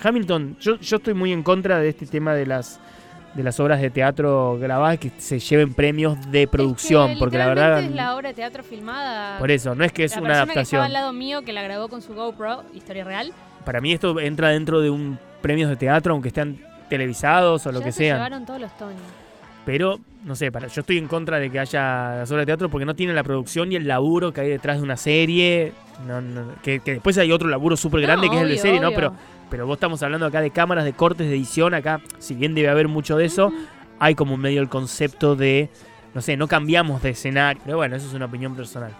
[0.04, 2.80] Hamilton, yo, yo estoy muy en contra de este tema de las
[3.36, 7.38] de las obras de teatro grabadas que se lleven premios de producción, Es que porque
[7.38, 7.84] la verdad.
[7.84, 9.38] es la obra de teatro filmada.
[9.40, 10.84] Por eso, no es que es la una persona que estaba adaptación.
[10.84, 13.34] al lado mío que la grabó con su GoPro, historia real.
[13.66, 17.82] Para mí esto entra dentro de un premios de teatro, aunque estén televisados o lo
[17.82, 18.18] que se sean.
[18.18, 18.96] llevaron todos los Tony.
[19.66, 22.70] Pero, no sé, para, yo estoy en contra de que haya las obras de teatro
[22.70, 25.74] porque no tiene la producción y el laburo que hay detrás de una serie.
[26.06, 28.54] No, no, que, que después hay otro laburo súper grande No, que es el de
[28.56, 28.92] obvio, serie, ¿no?
[28.92, 29.14] Pero,
[29.50, 31.74] pero vos estamos hablando acá de cámaras, de cortes, de edición.
[31.74, 33.52] Acá, si bien debe haber mucho de eso,
[34.00, 35.70] hay como medio el concepto de,
[36.14, 37.62] no sé, no cambiamos de escenario.
[37.66, 38.92] Pero bueno, eso es una opinión personal.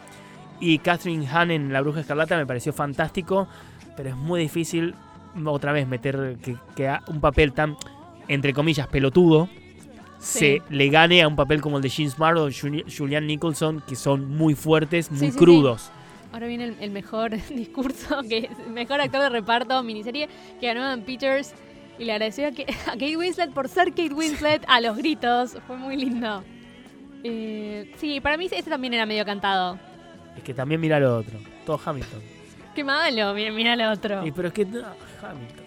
[0.60, 3.48] Y Catherine Hahn en La Bruja Escarlata me pareció fantástico,
[3.98, 4.96] pero es muy difícil
[5.46, 7.76] otra vez meter que, un papel tan,
[8.30, 9.50] entre comillas, pelotudo
[10.18, 10.40] Sí.
[10.40, 13.84] se le gane a un papel como el de Gene Smart o Juli- Julian Nicholson,
[13.86, 15.92] que son muy fuertes, muy sí, crudos.
[16.36, 20.28] Ahora viene el, el mejor discurso, que es mejor actor de reparto, miniserie,
[20.60, 21.54] que ganó Evan Peters.
[21.98, 25.58] Y le agradeció a, que- a Kate Winslet por ser Kate Winslet a los gritos.
[25.66, 26.44] Fue muy lindo.
[27.24, 29.80] Eh, sí, para mí este también era medio cantado.
[30.36, 31.40] Es que también mira lo otro.
[31.66, 32.22] Todo Hamilton.
[32.76, 34.28] Qué malo, mira, mira el otro.
[34.28, 34.80] Y, pero es que no,
[35.22, 35.66] Hamilton.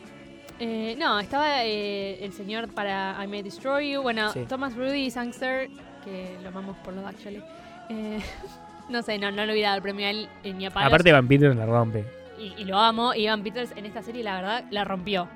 [0.60, 4.02] Eh, no, estaba eh, el señor para I May Destroy You.
[4.02, 4.40] Bueno, Sí.
[4.46, 5.70] Thomas Rudy Sangster,
[6.04, 7.42] que lo amamos por los actually.
[8.88, 10.88] No sé, no, no le hubiera dado el premio a él eh, ni a palos.
[10.88, 12.04] Aparte Van Peter la rompe.
[12.38, 13.12] y, y lo amo.
[13.14, 15.28] Y Evan Peters en esta serie, la verdad, la rompió.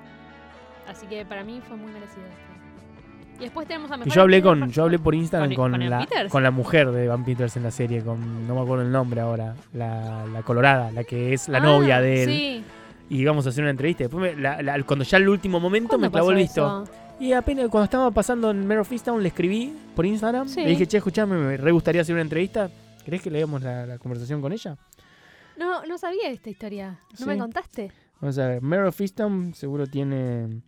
[0.89, 2.43] Así que para mí fue muy merecido este.
[3.39, 5.81] Y después tenemos a Y mejor yo hablé con, yo hablé por Instagram ¿Con- con,
[5.81, 6.31] con la, Peters?
[6.31, 9.21] con la mujer de Van Peters en la serie, con no me acuerdo el nombre
[9.21, 12.29] ahora, la, la colorada, la que es la Ah, novia de él.
[12.29, 12.65] Sí.
[13.11, 14.05] Y íbamos a hacer una entrevista.
[14.05, 16.85] Después, me- la- la- cuando ya el último momento ¿Cuándo me clavó el visto.
[17.21, 20.49] Y apenas cuando estaba pasando en Mare of Easttown le escribí por Instagram.
[20.49, 20.63] Sí.
[20.63, 22.69] Le dije, che, escuchame, me re gustaría hacer una entrevista.
[23.05, 24.77] ¿Querés que leamos la, la conversación con ella?
[25.57, 26.99] No, no sabía esta historia.
[27.13, 27.25] ¿No Sí.
[27.27, 27.91] me contaste?
[28.21, 29.01] Vamos a ver, Mare of
[29.55, 30.61] seguro tiene...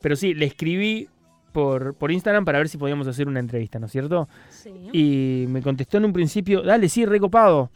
[0.00, 1.08] Pero sí, le escribí
[1.52, 4.28] por, por Instagram para ver si podíamos hacer una entrevista, ¿no es cierto?
[4.50, 4.70] Sí.
[4.92, 7.70] Y me contestó en un principio, dale, sí, recopado.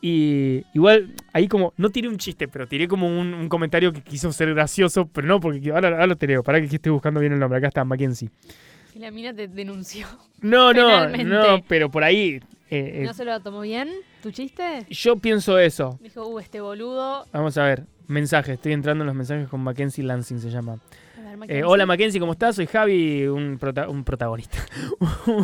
[0.00, 4.02] Y igual, ahí como, no tiré un chiste, pero tiré como un, un comentario que
[4.02, 7.18] quiso ser gracioso, pero no, porque ahora, ahora lo te leo, para que estoy buscando
[7.18, 8.30] bien el nombre, acá está, Mackenzie.
[8.94, 10.06] Y la mina te denunció.
[10.42, 11.24] No, no, Finalmente.
[11.24, 12.40] no, pero por ahí,
[12.70, 13.88] eh, eh, ¿No se lo tomó bien
[14.22, 14.86] tu chiste?
[14.90, 15.98] yo pienso eso.
[16.02, 17.26] Dijo, uh, este boludo.
[17.32, 20.78] Vamos a ver, mensaje, estoy entrando en los mensajes con Mackenzie Lansing, se llama.
[21.38, 22.56] Ver, Eh, hola Mackenzie, ¿cómo estás?
[22.56, 24.58] Soy Javi, un, prota- un protagonista.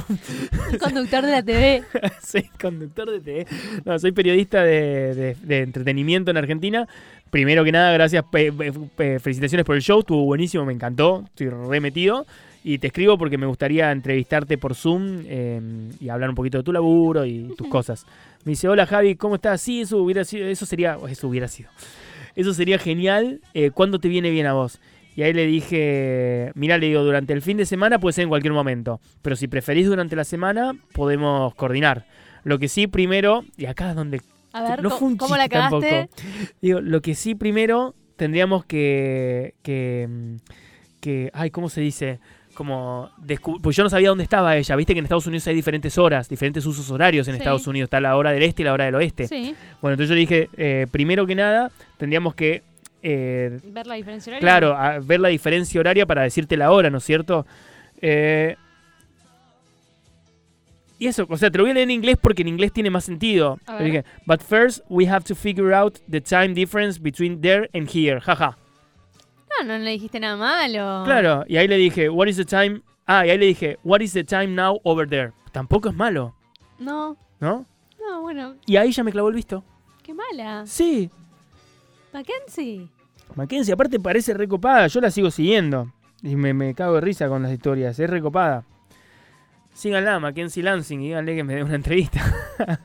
[0.80, 1.82] Conductor de la TV.
[2.22, 3.46] soy conductor de TV.
[3.84, 6.88] No, soy periodista de, de- de entretenimiento en Argentina.
[7.30, 11.24] Primero que nada, gracias, pe- pe- pe- felicitaciones por el show, estuvo buenísimo, me encantó,
[11.26, 12.26] estoy remetido.
[12.64, 15.60] Y te escribo porque me gustaría entrevistarte por Zoom eh,
[15.98, 18.06] y hablar un poquito de tu laburo y tus cosas.
[18.44, 19.60] Me dice, hola Javi, ¿cómo estás?
[19.60, 21.70] Sí, eso hubiera sido, eso sería, eso hubiera sido.
[22.36, 23.40] Eso sería genial.
[23.54, 24.80] Eh, ¿Cuándo te viene bien a vos?
[25.14, 28.28] Y ahí le dije, mira, le digo, durante el fin de semana puede ser en
[28.30, 29.00] cualquier momento.
[29.20, 32.06] Pero si preferís durante la semana, podemos coordinar.
[32.44, 34.20] Lo que sí, primero, y acá es donde
[34.52, 36.08] A ver, no fue un ¿cómo la tampoco.
[36.60, 39.54] Digo, lo que sí primero tendríamos que.
[39.62, 40.08] que.
[40.08, 40.36] mm,
[41.00, 42.20] que ay, ¿cómo se dice?
[42.54, 43.10] Como.
[43.62, 44.76] Pues yo no sabía dónde estaba ella.
[44.76, 47.38] Viste que en Estados Unidos hay diferentes horas, diferentes usos horarios en Sí.
[47.38, 47.86] Estados Unidos.
[47.86, 49.26] Está la hora del este y la hora del oeste.
[49.28, 52.62] Sí, Bueno, entonces yo le dije, eh, primero que nada, tendríamos que.
[53.02, 54.40] eh, ver la diferencia horaria.
[54.46, 57.46] Claro, a ver la diferencia horaria para decirte la hora, ¿no es cierto?
[58.00, 58.54] Eh,
[60.98, 62.90] y eso, o sea, te lo voy a leer en inglés porque en inglés tiene
[62.90, 63.58] más sentido.
[63.80, 68.20] Dije, But first we have to figure out the time difference between there and here.
[68.20, 68.56] Jaja.
[69.60, 71.02] No, no le dijiste nada malo.
[71.04, 72.82] Claro, y ahí le dije, What is the time?
[73.06, 75.32] Ah, y ahí le dije, What is the time now over there?
[75.52, 76.34] Tampoco es malo,
[76.78, 77.66] No, ¿no?
[78.00, 79.64] no, bueno, Y ahí ya me clavó el visto.
[80.02, 80.64] qué mala.
[80.66, 81.10] Sí,
[82.12, 82.88] Mackenzie.
[83.34, 85.92] Mackenzie, aparte parece recopada, yo la sigo siguiendo.
[86.22, 88.64] Y me, me cago de risa con las historias, es recopada.
[89.74, 92.20] Síganla, Mackenzie Lansing, y díganle que me dé una entrevista.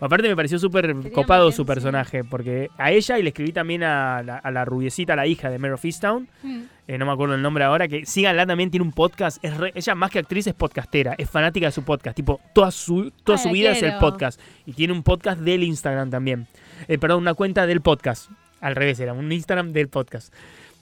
[0.00, 4.22] aparte me pareció súper copado su personaje, porque a ella y le escribí también a
[4.24, 6.62] la, a la rubiecita, la hija de Mare of Easttown, Mm.
[6.88, 9.70] eh, no me acuerdo el nombre ahora, que síganla también, tiene un podcast, es re-
[9.76, 13.38] ella más que actriz es podcastera, es fanática de su podcast, tipo, toda su, toda
[13.38, 14.40] Ay, su vida es el podcast.
[14.66, 16.48] Y tiene un podcast del Instagram también.
[16.88, 18.28] Eh, perdón, una cuenta del podcast.
[18.60, 20.34] Al revés, era un Instagram del podcast.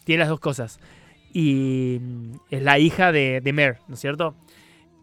[0.04, 0.80] Tiene las dos cosas.
[1.34, 4.34] Y mm, es la hija de, de Mer, ¿no es cierto?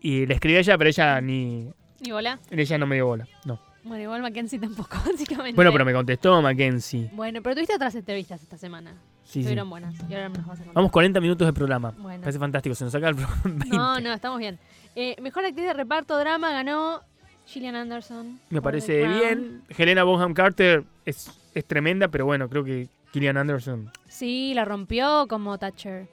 [0.02, 1.70] Y le escribí a ella, pero ella ni.
[2.02, 2.40] ¿Y hola?
[2.50, 3.28] Ella no me dio bola.
[3.46, 3.60] No.
[3.84, 5.56] Bueno, igual Mackenzie tampoco, básicamente.
[5.56, 7.10] Bueno, pero me contestó Mackenzie.
[7.14, 8.92] Bueno, pero tuviste otras entrevistas esta semana.
[9.24, 9.40] Sí, sí.
[9.40, 9.96] Estuvieron buenas.
[10.10, 10.74] Y ahora las vas a contar.
[10.74, 11.94] Vamos 40 minutos de programa.
[11.98, 12.22] Bueno.
[12.22, 12.76] Parece fantástico.
[12.76, 13.78] Se nos saca el programa en 20.
[13.78, 14.60] No, no, estamos bien.
[14.96, 17.02] Eh, mejor actriz de reparto drama ganó
[17.46, 18.40] Gillian Anderson.
[18.50, 19.64] Me parece bien.
[19.70, 23.92] Helena Bonham Carter es, es tremenda, pero bueno, creo que Gillian Anderson.
[24.08, 26.08] Sí, la rompió como Thatcher.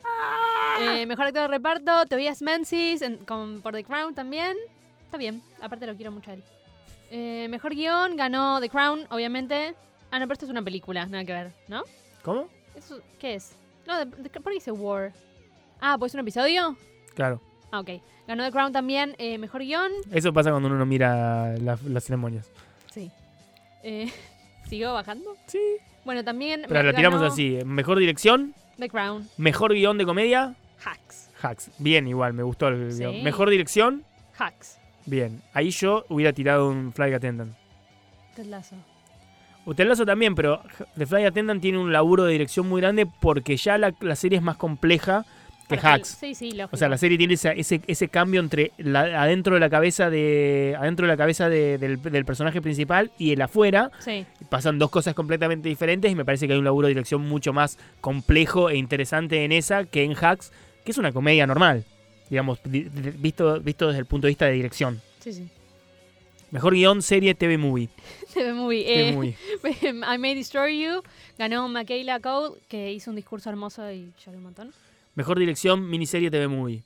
[0.81, 4.57] Eh, mejor actor de reparto, Tobias Menzies en- con, por The Crown también.
[5.05, 6.43] Está bien, aparte lo quiero mucho a él.
[7.11, 9.75] Eh, mejor guion ganó The Crown, obviamente.
[10.11, 11.83] Ah, no, pero esto es una película, nada que ver, ¿no?
[12.23, 12.49] ¿Cómo?
[12.75, 13.55] Eso- ¿Qué es?
[13.87, 15.13] No, de- de- ¿por qué dice War?
[15.81, 16.77] Ah, pues un episodio.
[17.15, 17.41] Claro.
[17.71, 17.91] Ah, ok.
[18.27, 19.93] Ganó The Crown también, eh, mejor guion.
[20.11, 22.51] Eso pasa cuando uno no mira la- las ceremonias.
[22.93, 23.11] Sí.
[23.83, 24.11] Eh,
[24.69, 25.37] ¿Siguió bajando?
[25.47, 25.61] Sí.
[26.05, 26.65] Bueno, también.
[26.67, 27.59] Pero la tiramos ganó así.
[27.65, 29.29] Mejor dirección, The Crown.
[29.37, 30.55] mejor guion de comedia,
[31.45, 31.71] Hacks.
[31.79, 32.99] Bien, igual, me gustó el Sí.
[33.01, 33.23] guion.
[33.23, 34.05] Mejor dirección,
[34.39, 34.79] Hacks.
[35.07, 35.43] bien.
[35.53, 37.53] Ahí yo hubiera tirado un Flight Attendant.
[38.35, 38.77] Ted Lasso.
[39.67, 40.63] Hotel Lazo también, pero
[40.97, 44.37] The Flight Attendant tiene un laburo de dirección muy grande porque ya la, la serie
[44.39, 45.25] es más compleja
[45.71, 46.09] que Para- Hacks.
[46.21, 46.69] Sí, sí, lógico.
[46.73, 50.77] O sea, la serie tiene ese, ese cambio entre la- adentro de la cabeza de
[50.79, 53.91] adentro de la cabeza de- del, del personaje principal y el afuera.
[54.01, 54.27] Sí.
[54.51, 57.55] Pasan dos cosas completamente diferentes y me parece que hay un laburo de dirección mucho
[57.55, 60.53] más complejo e interesante en esa que en Hacks,
[60.85, 61.85] que es una comedia normal,
[62.31, 65.01] digamos, di- di- visto, visto desde el punto de vista de dirección.
[65.21, 65.49] Sí, sí.
[66.51, 67.89] Mejor guion, serie, TV movie.
[68.35, 68.85] TV movie.
[68.85, 69.37] TV Eh, movie.
[70.15, 71.03] I May Destroy You.
[71.39, 74.73] Ganó Michaela Cole, que hizo un discurso hermoso y lloré un montón.
[75.17, 76.83] Mejor dirección, miniserie, TV movie.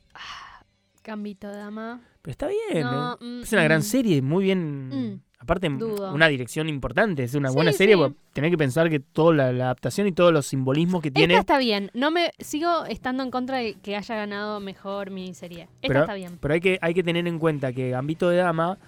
[1.04, 2.00] Gambito de Dama.
[2.22, 3.16] Pero está bien, No, ¿eh?
[3.24, 3.84] mm, Es una gran mm.
[3.84, 4.88] serie, muy bien.
[4.88, 5.20] Mm.
[5.40, 6.12] Aparte, Dudo.
[6.12, 7.22] una dirección importante.
[7.22, 7.94] Es una Sí, buena serie.
[7.94, 8.00] sí.
[8.00, 11.34] porque Tenés que pensar que toda la, la adaptación y todos los simbolismos que tiene.
[11.34, 11.90] Esta está bien.
[11.94, 15.62] No me sigo estando en contra de que haya ganado mejor miniserie.
[15.62, 16.38] Esta Pero- está bien.
[16.40, 18.78] Pero hay que, hay que tener en cuenta que Gambito de Dama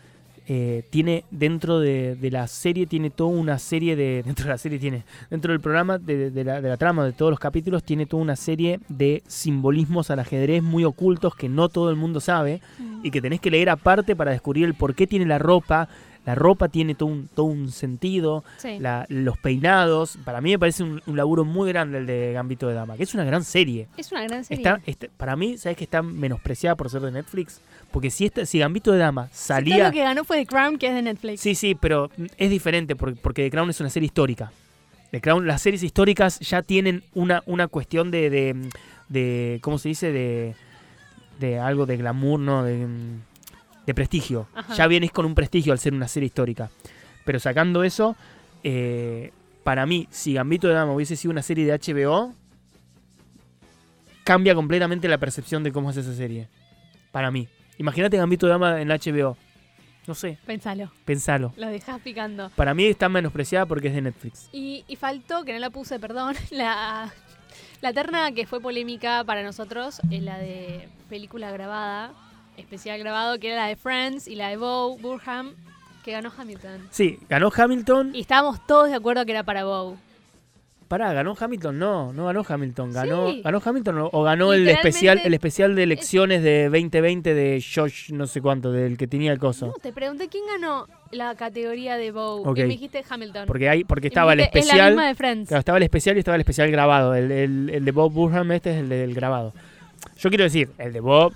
[0.48, 4.22] eh, tiene dentro de, de la serie, tiene toda una serie de.
[4.26, 5.04] Dentro de la serie tiene.
[5.30, 8.22] Dentro del programa, de, de la, de la trama de todos los capítulos, tiene toda
[8.22, 12.60] una serie de simbolismos al ajedrez muy ocultos que no todo el mundo sabe.
[13.04, 15.88] y que tenés que leer aparte para descubrir el por qué tiene la ropa.
[16.26, 18.78] La ropa tiene todo un, todo un sentido, Sí.
[18.78, 20.18] la- los peinados.
[20.24, 23.04] Para mí me parece un, un laburo muy grande el de Gambito de Dama, que
[23.04, 23.88] es una gran serie.
[23.96, 24.62] Es una gran serie.
[24.62, 27.60] Está, está- para mí, ¿sabes que está menospreciada por ser de Netflix?
[27.90, 29.86] Porque si, esta, si Gambito de Dama Todo salía...
[29.86, 31.40] lo que ganó fue The Crown, que es de Netflix.
[31.40, 34.52] Sí, sí, pero es diferente porque, porque The Crown es una serie histórica.
[35.12, 38.56] The Crown, las series históricas ya tienen una, una cuestión de, de,
[39.08, 40.12] de- ¿Cómo se dice?
[40.12, 40.54] De,
[41.40, 42.62] de algo de glamour, ¿no?
[42.62, 42.86] De,
[43.90, 44.46] de prestigio.
[44.54, 44.74] Ajá.
[44.74, 46.70] Ya vienes con un prestigio al ser una serie histórica.
[47.24, 48.16] Pero sacando eso,
[48.64, 49.32] eh,
[49.64, 52.32] para mí, si Gambito de Dama hubiese sido una serie de HBO,
[54.24, 56.48] cambia completamente la percepción de cómo es esa serie.
[57.12, 57.48] Para mí.
[57.78, 59.36] Imagínate Gambito de Dama en HBO.
[60.06, 61.52] No sé, Pensalo, pensalo.
[61.56, 62.50] lo dejás picando.
[62.56, 64.48] Para mí está menospreciada porque es de Netflix.
[64.50, 67.12] Y, y faltó, que no la puse, perdón, la,
[67.80, 72.12] la terna que fue polémica para nosotros, es la de película grabada,
[72.60, 75.54] especial grabado, que era la de Friends y la de Bo Burham,
[76.04, 76.88] que ganó Hamilton.
[76.90, 78.12] Sí, ganó Hamilton.
[78.14, 79.96] Y estábamos todos de acuerdo que era para Bo.
[80.88, 83.42] Pará, ganó Hamilton, no, no ganó Hamilton, ganó, Sí.
[83.44, 88.10] ganó Hamilton o, o ganó el especial, el especial de elecciones de 2020 de Josh,
[88.10, 89.66] no sé cuánto, del que tenía el coso.
[89.68, 92.38] No, te pregunté quién ganó la categoría de Bo.
[92.42, 92.58] Ok.
[92.58, 93.46] Y me dijiste Hamilton.
[93.46, 95.48] Porque hay, porque estaba el dijiste, Es la especial, misma de Friends.
[95.48, 97.14] claro, estaba el especial y estaba el especial grabado.
[97.14, 99.54] El, el- el de Bob Burham este es el del grabado.
[100.18, 101.34] Yo quiero decir, el de Bob,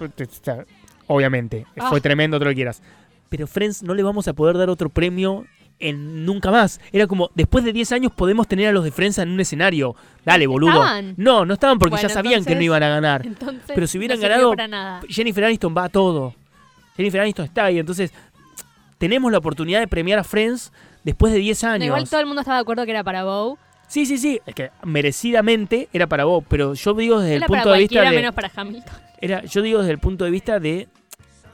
[1.06, 1.88] obviamente, Ah.
[1.90, 2.82] fue tremendo, todo lo que quieras.
[3.28, 5.44] Pero Friends no le vamos a poder dar otro premio
[5.80, 6.80] en nunca más.
[6.92, 9.96] Era como, después de 10 años podemos tener a los de Friends en un escenario.
[10.24, 10.70] Dale, boludo.
[10.70, 11.14] ¿Estaban?
[11.16, 13.26] No, no estaban porque ya sabían que no iban a ganar.
[13.26, 15.06] Entonces, Pero si hubieran no ganado-.
[15.08, 16.34] Jennifer Aniston va a todo.
[16.96, 17.78] Jennifer Aniston está ahí.
[17.80, 18.12] Entonces,
[18.98, 21.86] tenemos la oportunidad de premiar a Friends después de 10 No, años.
[21.86, 23.58] igual todo el mundo estaba de acuerdo que era para Bo.
[23.88, 24.40] Sí, sí, sí.
[24.46, 26.44] Es que merecidamente era para vos.
[26.48, 28.10] Pero yo digo desde Era el para punto de vista de.
[28.16, 28.94] menos para Hamilton.
[29.20, 30.88] Era, yo digo desde el punto de vista de.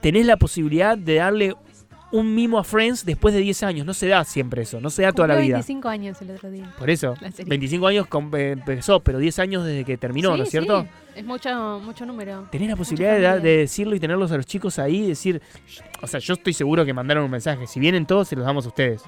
[0.00, 1.54] Tenés la posibilidad de darle
[2.12, 3.86] un mimo a Friends después de 10 años.
[3.86, 4.80] No se da siempre eso.
[4.80, 5.56] No se da toda la vida.
[5.56, 6.72] 25 años el otro día.
[6.78, 7.14] Por eso.
[7.20, 7.50] La serie.
[7.50, 10.82] 25 años eh, empezó, pero 10 años desde que terminó, Sí, ¿no es cierto?
[10.82, 10.88] sí.
[11.16, 12.48] Es mucho, mucho número.
[12.50, 15.42] Tenés la posibilidad de, de decirlo y tenerlos a los chicos ahí y decir,
[16.00, 17.66] o sea, yo estoy seguro que mandaron un mensaje.
[17.66, 19.02] Si vienen todos, se los damos a ustedes.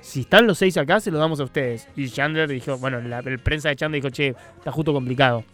[0.00, 1.86] Si están los seis acá, se los damos a ustedes.
[1.96, 5.44] Y Chandler dijo, bueno, la el prensa de Chandler dijo, che, está justo complicado.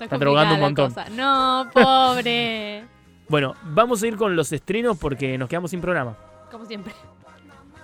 [0.00, 0.88] Está, drogando un montón.
[0.92, 1.08] cosa.
[1.10, 2.84] No, pobre.
[3.28, 6.16] Bueno, vamos a ir con los estrenos porque nos quedamos sin programa.
[6.48, 6.92] Como siempre.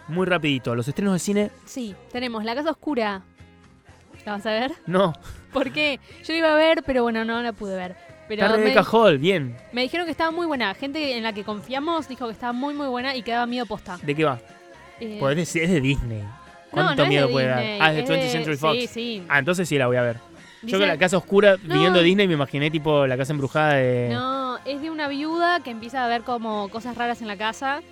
[0.06, 3.22] Muy rapidito, los estrenos de cine, Sí, tenemos La Casa Oscura.
[4.24, 4.72] ¿La vas a ver?
[4.86, 5.12] no.
[5.52, 5.98] ¿Por qué?
[6.24, 7.96] Yo la iba a ver, pero bueno, no la pude ver.
[8.28, 9.56] Pero me, Rebecca Hall, bien.
[9.72, 10.72] me dijeron que estaba muy buena.
[10.74, 13.66] Gente en la que confiamos dijo que estaba muy, muy buena y que daba miedo
[13.66, 13.98] posta.
[14.00, 14.38] ¿De qué va?
[15.00, 16.22] Eh, Pues es, de- de Disney.
[16.70, 17.88] ¿Cuánto no miedo de puede Disney, dar?
[17.88, 18.78] Ah, es de es 20th Century Fox.
[18.80, 19.24] Sí, sí.
[19.28, 20.18] Ah, entonces sí la voy a ver.
[20.62, 21.74] Yo que Dice- la casa oscura, No.
[21.74, 24.08] viniendo de Disney, me imaginé tipo la casa embrujada de.
[24.12, 27.82] No, es de una viuda que empieza a ver como cosas raras en la casa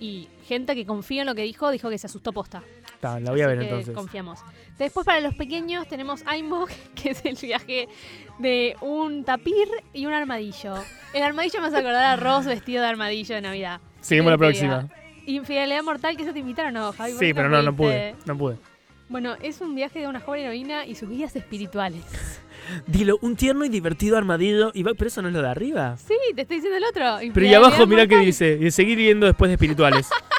[0.00, 2.62] y gente que confía en lo que dijo, dijo que se asustó posta.
[3.00, 3.94] Ta, la voy a ver Así entonces.
[3.94, 4.40] Confiamos.
[4.78, 7.88] Después para los pequeños tenemos Ainbog, que es el viaje
[8.38, 10.74] de un tapir y un armadillo.
[11.14, 13.80] El armadillo me hace acordar a Ross vestido de armadillo de Navidad.
[14.00, 14.88] Seguimos la próxima.
[15.26, 17.12] Infidelidad mortal, que se te invitaron no, Javi?
[17.12, 18.14] ¿Por Sí, pero no, no pude.
[18.26, 18.56] No pude.
[19.08, 22.02] Bueno, es un viaje de una joven heroína y sus guías espirituales.
[22.88, 24.72] Dilo, un tierno y divertido armadillo.
[24.74, 25.96] Y va- pero eso no es lo de arriba.
[25.96, 27.30] Sí, te estoy diciendo el otro.
[27.32, 28.58] Pero y abajo, mirá qué dice.
[28.60, 30.08] Y seguir viendo después de espirituales.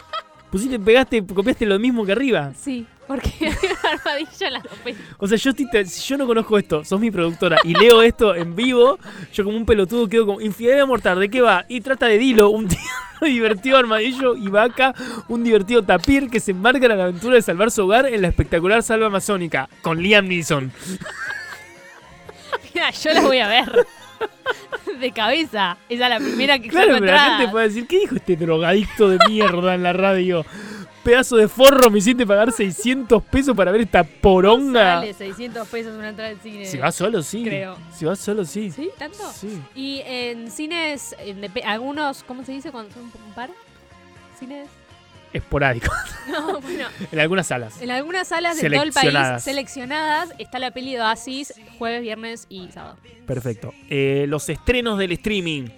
[0.57, 2.51] Pusiste, pegaste, copiaste lo mismo que arriba.
[2.59, 5.15] Sí, porque hay armadillo en dos películas.
[5.19, 8.01] O sea, yo, estoy te- si yo no conozco esto, sos mi productora y leo
[8.01, 8.97] esto en vivo,
[9.33, 11.65] yo como un pelotudo quedo como, infidelidad mortal, ¿de qué va?
[11.67, 12.67] Y trata de Dilo, un
[13.21, 14.93] y divertido armadillo y vaca,
[15.27, 18.27] un divertido tapir que se embarca en la aventura de salvar su hogar en la
[18.27, 20.71] espectacular salva amazónica, con Liam Neeson.
[22.73, 23.87] Mira, yo la voy a ver.
[24.99, 25.77] De cabeza.
[25.89, 28.35] Esa es la primera que Claro, saco pero la gente puede decir, ¿qué dijo este
[28.35, 30.45] drogadicto de mierda en la radio?
[31.03, 34.99] Pedazo de forro, me hiciste pagar 600 pesos para ver esta poronga.
[34.99, 36.65] Sale 600 pesos una entrada al cine.
[36.65, 37.43] Si vas solo, sí.
[37.43, 37.77] Creo.
[37.93, 38.71] Si vas solo, sí.
[38.71, 38.89] ¿Sí?
[38.97, 39.19] ¿Tanto?
[39.33, 39.61] Sí.
[39.75, 43.49] Y en cines, en algunos, ¿cómo se dice cuando son un par?
[44.37, 44.67] ¿Cines?
[45.37, 45.91] Esporádico.
[46.27, 46.85] No, bueno.
[47.11, 47.81] en algunas salas.
[47.81, 50.33] En algunas salas de todo el país Seleccionadas.
[50.37, 52.97] está la peli de Oasis jueves, viernes y sábado.
[53.25, 53.73] Perfecto.
[53.89, 55.69] Eh, los estrenos del streaming.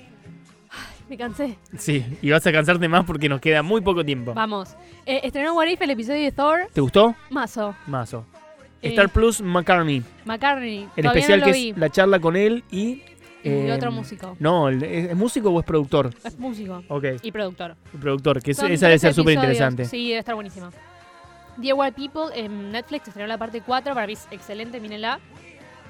[1.07, 1.57] Me cansé.
[1.77, 4.33] Sí, y vas a cansarte más porque nos queda muy poco tiempo.
[4.33, 4.75] Vamos.
[5.05, 6.67] Eh, estrenó What If el episodio de Thor.
[6.73, 7.15] ¿Te gustó?
[7.29, 7.75] Mazo.
[7.87, 8.25] Mazo.
[8.81, 10.03] Eh, Star Plus McCartney.
[10.25, 10.87] McCartney.
[10.95, 11.69] El especial no que vi.
[11.71, 13.03] es la charla con él y.
[13.43, 14.35] Y otro músico.
[14.39, 16.09] No, ¿es, es músico o es productor?
[16.23, 16.83] Es músico.
[16.89, 17.75] Ok, Y productor.
[17.93, 19.85] el productor, que es- esa debe 13 ser súper interesante.
[19.85, 20.71] Sí, debe estar buenísima.
[21.57, 23.93] Dear White People en Netflix estrenó la parte 4.
[23.93, 25.19] Para mí es excelente, mírenla.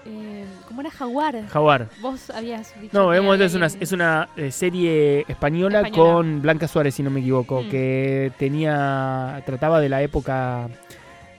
[0.05, 1.45] Eh, ¿Cómo era Jaguar?
[1.49, 1.89] Jaguar.
[2.01, 2.97] Vos habías dicho.
[2.97, 6.13] No, vemos, es una, es una eh, serie española, Española.
[6.13, 7.69] con Blanca Suárez, si no me equivoco, Mm.
[7.69, 10.69] que tenía trataba de la época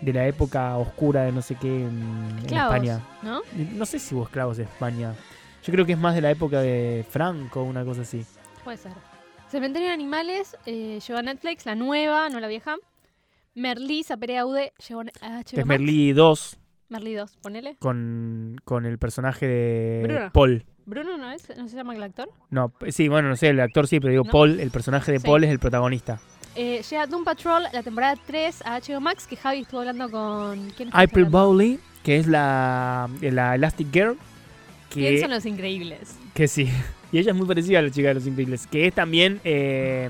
[0.00, 3.00] de la época oscura de no sé qué en, España.
[3.22, 3.40] ¿no?
[3.74, 5.14] No sé si hubo esclavos en España.
[5.62, 8.24] Yo creo que es más de la época de Franco, una cosa así.
[8.64, 8.92] Puede ser.
[9.48, 12.76] Cementerio de Animales eh, llegó a Netflix, la nueva, no la vieja.
[13.54, 15.66] Merlí, Sapere Aude, llegó a HBO Que es.
[15.66, 16.56] Merlí 2
[16.88, 17.76] Merlí 2, ponele.
[17.78, 20.30] con, con el personaje de Bruno.
[20.32, 20.64] Paul.
[20.86, 21.48] Bruno, ¿no es?
[21.56, 22.28] ¿No se llama el actor?
[22.50, 24.30] No, sí, bueno, no sé, el actor sí, pero digo ¿No?
[24.32, 25.26] Paul, el personaje de Sí.
[25.26, 26.20] Paul es el protagonista.
[26.56, 30.70] Eh, llega Doom Patrol, la temporada 3 a HBO Max, que Javi estuvo hablando con...
[30.76, 31.26] ¿Quién April?
[31.26, 34.16] Bowley, que es la, la Elastic Girl,
[34.90, 36.16] ¿Quién que, son los increíbles?
[36.34, 36.68] que sí.
[37.12, 38.68] Y ella es muy parecida a la chica de los increíbles.
[38.68, 40.08] Que es también eh,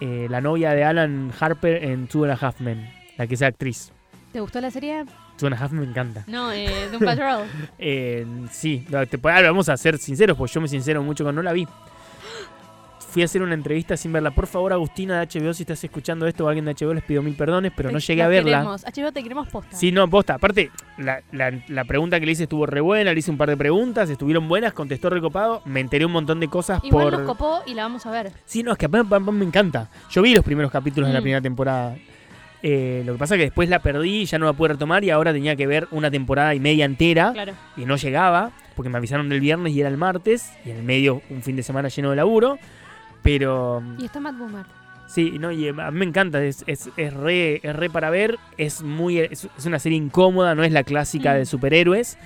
[0.00, 2.90] eh, la novia de Alan Harper en Two and a Half Men.
[3.16, 3.92] La que es actriz.
[4.32, 5.04] ¿Te gustó la serie?
[5.38, 6.24] Two and a Half me encanta.
[6.26, 7.46] No, eh, Doom Patrol.
[7.78, 11.52] Eh, sí, te- vamos a ser sinceros, porque yo me sincero mucho con no la
[11.52, 11.66] vi.
[13.08, 14.30] Fui a hacer una entrevista sin verla.
[14.30, 17.22] Por favor, Agustina de HBO, si estás escuchando esto o alguien de HBO, les pido
[17.22, 18.58] mil perdones, pero no llegué a verla.
[18.58, 18.84] Queremos.
[18.84, 19.74] HBO, te queremos posta.
[19.76, 20.34] Sí, no, posta.
[20.34, 23.48] Aparte, la, la- la pregunta que le hice estuvo re buena, le hice un par
[23.48, 27.18] de preguntas, estuvieron buenas, contestó recopado, me enteré un montón de cosas Igual por...
[27.20, 28.32] nos copó y la vamos a ver.
[28.44, 29.88] Sí, no, es que a mí- a mí me encanta.
[30.10, 31.22] Yo vi los primeros capítulos de la Mm.
[31.22, 31.96] primera temporada.
[32.62, 35.10] Eh, lo que pasa es que después la perdí, ya no la pude retomar y
[35.10, 37.52] ahora tenía que ver una temporada y media entera Claro.
[37.76, 40.82] y no llegaba porque me avisaron del viernes y era el martes y en el
[40.82, 42.58] medio un fin de semana lleno de laburo.
[43.26, 44.64] Pero Y está Matt Boomer.
[45.06, 48.38] sí, no, y a mí me encanta, es, es, es re, es re para ver,
[48.56, 51.36] es muy es, es una serie incómoda, no es la clásica Mm.
[51.38, 52.18] de superhéroes.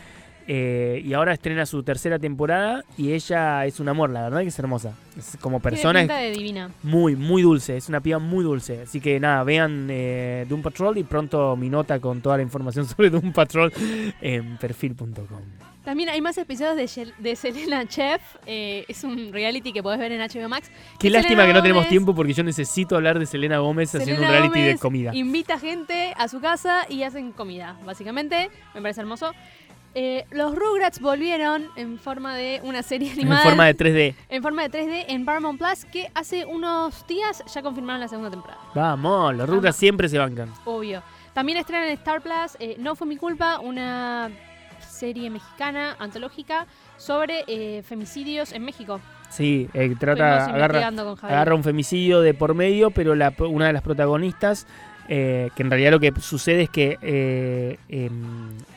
[0.53, 4.48] Eh, y ahora estrena su tercera temporada y ella es un amor, la verdad que
[4.48, 4.94] es hermosa.
[5.16, 6.70] Es como persona, Tiene de divina.
[6.82, 7.76] muy, muy dulce.
[7.76, 8.82] Es una piba muy dulce.
[8.82, 12.84] Así que nada, vean eh, Doom Patrol y pronto mi nota con toda la información
[12.88, 13.72] sobre Doom Patrol
[14.20, 15.38] en perfil.com.
[15.84, 18.20] También hay más episodios de, Selena Chef.
[18.44, 20.68] eh, es un reality que podés ver en HBO Max.
[20.98, 24.28] Qué lástima que no tenemos tiempo porque yo necesito hablar de Selena Gómez haciendo un
[24.28, 25.14] reality de comida.
[25.14, 28.51] Invita gente a su casa y hacen comida, básicamente.
[28.74, 29.32] Me parece hermoso.
[29.95, 33.43] Eh, los Rugrats volvieron en forma de una serie En animada.
[33.43, 34.14] forma de 3D.
[34.28, 38.30] en forma de 3D en Paramount Plus que hace unos días ya confirmaron la segunda
[38.30, 38.61] temporada.
[38.74, 40.53] Vamos, los Rugrats siempre se bancan.
[40.64, 41.03] Obvio.
[41.34, 44.30] También estrenan en Star Plus eh, No fue mi culpa, una
[44.88, 46.66] serie mexicana antológica
[46.97, 49.01] sobre eh, femicidios en México.
[49.30, 50.88] Sí, eh, trata, agarra,
[51.22, 54.66] agarra un femicidio de por medio, pero la- una de las protagonistas,
[55.12, 58.12] eh, que en realidad lo que sucede es que eh, em,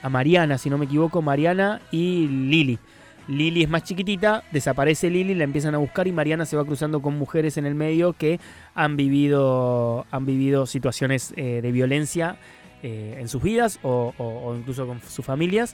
[0.01, 2.79] a Mariana, si no me equivoco, Mariana y Lili.
[3.27, 7.03] Lili es más chiquitita, desaparece Lili, la empiezan a buscar y Mariana se va cruzando
[7.03, 8.39] con mujeres en el medio que
[8.73, 12.38] han vivido, han vivido situaciones eh, de violencia
[12.86, 15.73] en sus vidas o incluso con sus familias.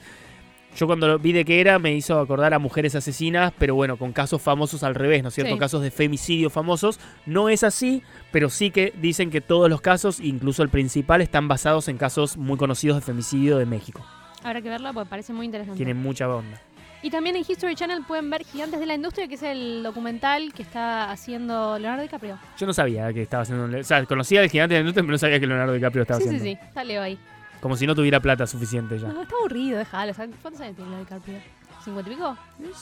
[0.77, 3.97] Yo cuando lo vi de qué era me hizo acordar a mujeres asesinas, pero bueno,
[3.97, 5.53] con casos famosos al revés, ¿no es cierto?
[5.53, 5.59] Sí.
[5.59, 6.99] Casos de femicidio famosos.
[7.25, 11.47] No es así, pero sí que dicen que todos los casos, incluso el principal, están
[11.47, 14.05] basados en casos muy conocidos de femicidio de México.
[14.43, 15.75] Habrá que verla porque parece muy interesante.
[15.77, 16.61] Tienen mucha onda.
[17.01, 20.53] Y también en History Channel pueden ver Gigantes de la Industria, que es el documental
[20.53, 22.37] que está haciendo Leonardo DiCaprio.
[22.57, 23.79] Yo no sabía que estaba haciendo...
[23.79, 26.27] O sea, conocía al gigante de Newton, pero no sabía que Leonardo DiCaprio estaba Sí,
[26.29, 26.59] sí, haciendo.
[26.61, 26.67] sí.
[26.67, 27.17] Está Leo ahí.
[27.61, 29.07] Como si no tuviera plata suficiente ya.
[29.09, 30.13] No, está aburrido, déjalo.
[30.13, 31.37] ¿sabes ¿Cuántos años tiene Leo DiCaprio?
[31.85, 32.37] ¿50 y pico?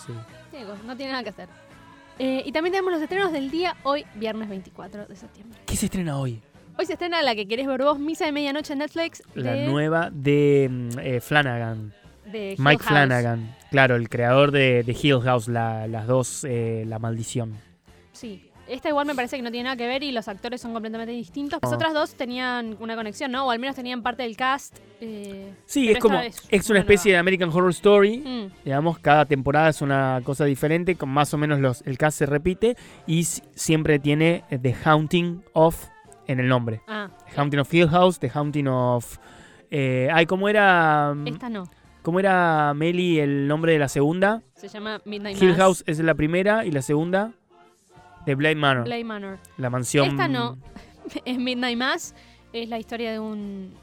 [0.06, 0.14] Sí.
[0.52, 1.50] Tiene cosas, no tiene nada que hacer.
[2.20, 5.60] Eh, y también tenemos los estrenos del día hoy, viernes 24 de septiembre.
[5.66, 6.42] ¿Qué se estrena hoy?
[6.78, 9.22] Hoy se estrena la que querés ver vos, Misa de Medianoche en Netflix.
[9.36, 11.94] La de, nueva de mm, eh, Flanagan.
[12.32, 12.88] de Hill Mike House.
[12.88, 13.56] Flanagan.
[13.72, 17.56] Claro, el creador de, de Hill House, la- las dos, eh, La Maldición.
[18.14, 18.50] Sí.
[18.70, 21.14] Esta igual me parece que no tiene nada que ver y los actores son completamente
[21.14, 21.60] distintos.
[21.62, 21.76] Las Ah.
[21.76, 23.46] otras dos tenían una conexión, ¿no?
[23.48, 24.78] O al menos tenían parte del cast.
[25.00, 26.20] eh, Sí, es como.
[26.20, 28.18] Es, es una especie de American Horror Story.
[28.18, 32.18] mm, Digamos, cada temporada es una cosa diferente, con más o menos los, el cast
[32.18, 35.86] se repite y siempre tiene eh, The Haunting of
[36.28, 36.82] en el nombre.
[36.88, 39.18] ah, The Haunting of Hill House, The Haunting of...
[39.72, 41.66] Eh, ay, ¿cómo era, esta no.
[42.02, 44.42] ¿cómo era Meli el nombre de la segunda?
[44.56, 45.58] Se llama Midnight Hill Mass.
[45.58, 47.32] House es la primera y la segunda,
[48.28, 49.40] The Blade Manor, Blade Manor.
[49.58, 50.10] la mansión...
[50.10, 50.58] Esta no.
[51.26, 52.14] Es Midnight Mass.
[52.54, 53.74] Es la historia de un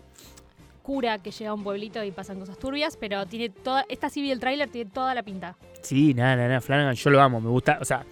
[0.83, 3.87] cura que llega a un pueblito y pasan cosas turbias, pero tiene toda.
[3.89, 5.57] Esta sí vi el tráiler, tiene toda la pinta.
[5.81, 8.05] Sí, nada, nada, nada, Flanagan, yo lo amo, me gusta, o sea,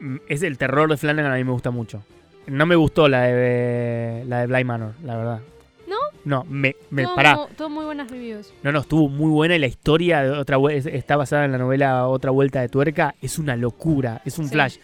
[0.00, 2.02] mm, es el terror de Flanagan, a mí me gusta mucho.
[2.46, 5.40] No me gustó la de la de Blind Manor, la verdad.
[5.88, 5.96] ¿No?
[6.24, 7.34] No, me, me todo, pará.
[7.36, 8.52] mu- todo muy buenas reviews.
[8.62, 12.06] No, no, estuvo muy buena y la historia de otra está basada en la novela
[12.06, 14.52] Otra vuelta de tuerca, es una locura, es un Sí.
[14.52, 14.76] flash.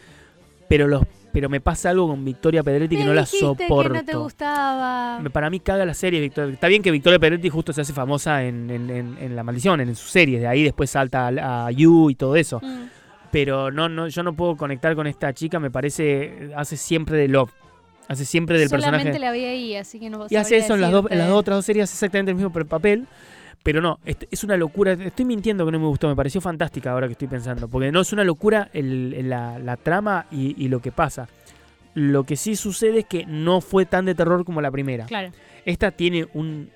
[0.69, 1.03] Pero los
[1.33, 3.93] pero me pasa algo con Victoria Pedretti que no la soporto.
[3.93, 5.21] que no te gustaba.
[5.33, 6.55] Para mí caga la serie, Victoria.
[6.55, 9.81] Está bien que Victoria Peretti justo se hace famosa en, en- en- en La Maldición,
[9.81, 10.41] en sus series.
[10.41, 12.61] De ahí después salta a, a You y todo eso.
[12.63, 12.85] Mm.
[13.33, 15.59] Pero no, no, yo no puedo conectar con esta chica.
[15.59, 17.51] Me parece, hace siempre de Love.
[18.07, 19.19] Hace siempre del Solamente personaje.
[19.19, 21.57] la vi ahí, así que no Y hace eso en las, dos, en las otras
[21.59, 23.07] dos series, exactamente el mismo papel.
[23.65, 24.93] Pero no, es, una locura.
[24.93, 26.07] Estoy mintiendo que no me gustó.
[26.07, 27.67] Me pareció fantástica ahora que estoy pensando.
[27.67, 31.29] Porque no es una locura el- el- la, la trama y, y lo que pasa.
[31.95, 35.07] Lo que sí sucede es que no fue tan de terror como la primera.
[35.07, 35.33] Claro.
[35.65, 36.69] Esta tiene un,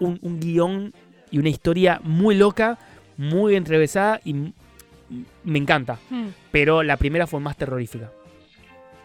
[0.00, 0.92] un, un guion
[1.30, 2.78] y una historia muy loca,
[3.16, 4.34] muy entrevesada y
[5.44, 5.98] me encanta.
[6.10, 6.26] Mm.
[6.52, 8.10] Pero la primera fue más terrorífica.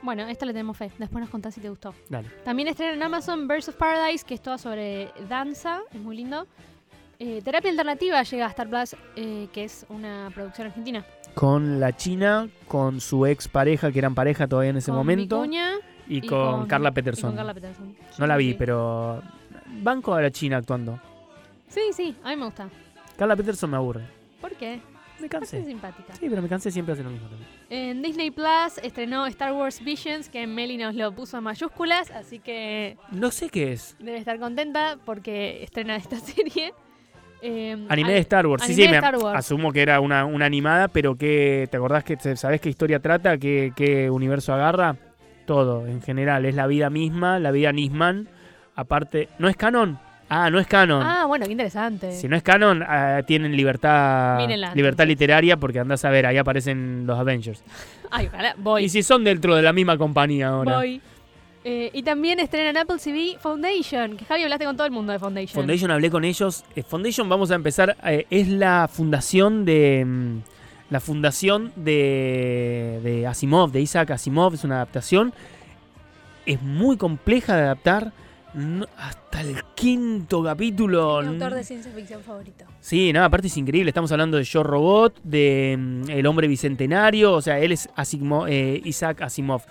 [0.01, 0.91] Bueno, esta le tenemos fe.
[0.97, 1.93] Después nos contás si te gustó.
[2.09, 2.29] Dale.
[2.45, 5.81] También estrena en Amazon Birds of Paradise, que es toda sobre danza.
[5.91, 6.45] Es muy lindo.
[7.19, 11.03] Eh, Terapia Alternativa llega a Star Plus, eh, que es una producción argentina.
[11.33, 15.41] Con la China, con su ex pareja, que eran pareja todavía en ese Con momento,
[15.41, 15.71] Vicuña
[16.07, 17.29] y, y con, Carla y Peterson.
[17.31, 17.95] con Carla Peterson.
[18.19, 18.55] No la vi, Sí.
[18.59, 19.21] pero
[19.81, 20.99] banco a la China actuando.
[21.69, 22.69] Sí, sí, a mí me gusta.
[23.17, 24.05] Carla Peterson me aburre.
[24.39, 24.79] ¿Por qué?
[25.19, 25.63] Me cansé.
[25.63, 26.13] simpática.
[26.15, 27.49] Sí, pero me cansé siempre hace lo mismo también.
[27.69, 32.39] En Disney Plus estrenó Star Wars Visions, que Meli nos lo puso en mayúsculas, así
[32.39, 33.95] que No sé qué es.
[33.99, 36.73] debe estar contenta porque estrena esta serie.
[37.41, 38.63] Eh, Anime de Star Wars.
[38.63, 42.59] Sí, sí, me asumo que era una, una animada, pero que ¿te acordás que sabés
[42.61, 43.37] qué historia trata?
[43.37, 44.95] ¿Qué, qué universo agarra?
[45.45, 46.45] Todo, en general.
[46.45, 48.27] Es la vida misma, la vida Nisman.
[48.75, 49.99] Aparte, ¿no es canon?
[50.29, 51.01] Ah, no es canon.
[51.03, 52.11] Ah, bueno, qué interesante.
[52.11, 55.07] Si no es canon, ah, tienen libertad Mírenla, libertad entonces.
[55.07, 57.63] literaria porque andás a ver, ahí aparecen los Avengers.
[58.11, 58.83] Ay, ojalá, voy.
[58.85, 60.75] Y si son dentro de la misma compañía ahora.
[60.77, 61.01] voy.
[61.63, 65.11] Eh, y también estrena en Apple TV Foundation, que Javi hablaste con todo el mundo
[65.11, 65.53] de Foundation.
[65.53, 66.63] Foundation hablé con ellos.
[66.75, 70.03] Eh, Foundation, vamos a empezar, eh, es la fundación de.
[70.05, 70.37] mm,
[70.89, 75.33] La fundación de, de Asimov, de Isaac Asimov, es una adaptación.
[76.45, 78.13] Es muy compleja de adaptar.
[78.57, 81.21] No- hasta el quinto capítulo.
[81.21, 82.65] Mi autor de ciencia ficción favorito.
[82.81, 83.89] Sí, nada, aparte es increíble.
[83.89, 87.33] Estamos hablando de Yo Robot, de mm, El Hombre Bicentenario.
[87.33, 89.61] O sea, él es Asimov, eh, Isaac Asimov.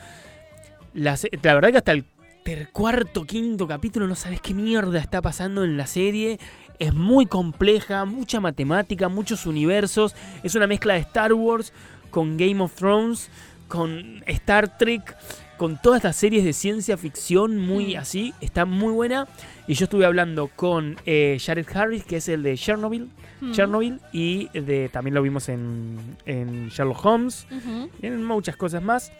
[0.95, 2.05] La, la verdad que hasta el
[2.45, 6.39] ter- cuarto, quinto capítulo no sabes qué mierda está pasando en la serie.
[6.78, 10.14] Es muy compleja, mucha matemática, muchos universos.
[10.43, 11.72] Es una mezcla de Star Wars
[12.11, 13.30] con Game of Thrones,
[13.68, 15.16] con Star Trek,
[15.57, 17.99] con todas estas series de ciencia ficción muy Mm.
[17.99, 18.35] así.
[18.41, 19.27] Está muy buena.
[19.67, 23.09] Y yo estuve hablando con eh, Jared Harris, que es el de Chernobyl.
[23.41, 23.53] Mm.
[23.53, 27.47] Chernobyl y de, también lo vimos en, en Sherlock Holmes
[28.03, 29.13] y en muchas cosas más.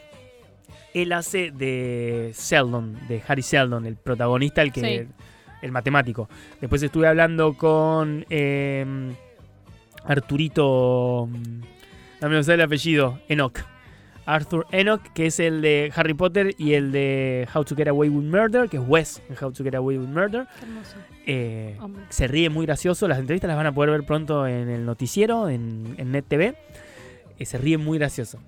[0.93, 5.13] Él hace de Sheldon, de Harry Sheldon, el protagonista, el que Sí.
[5.61, 6.29] el matemático.
[6.61, 8.85] Después estuve hablando con eh,
[10.05, 11.61] Arturito, mm,
[12.21, 13.59] no me sé el apellido, Enoch.
[14.27, 18.09] Arthur Enoch, que es el de Harry Potter y el de How to Get Away
[18.09, 20.45] with Murder, que es Wes en How to Get Away with Murder.
[20.59, 20.95] Qué hermoso.
[21.25, 21.77] Eh,
[22.09, 23.07] se ríe muy gracioso.
[23.07, 26.55] Las entrevistas las van a poder ver pronto en el noticiero, en, en Net TV.
[27.39, 28.39] Eh, se ríe muy gracioso.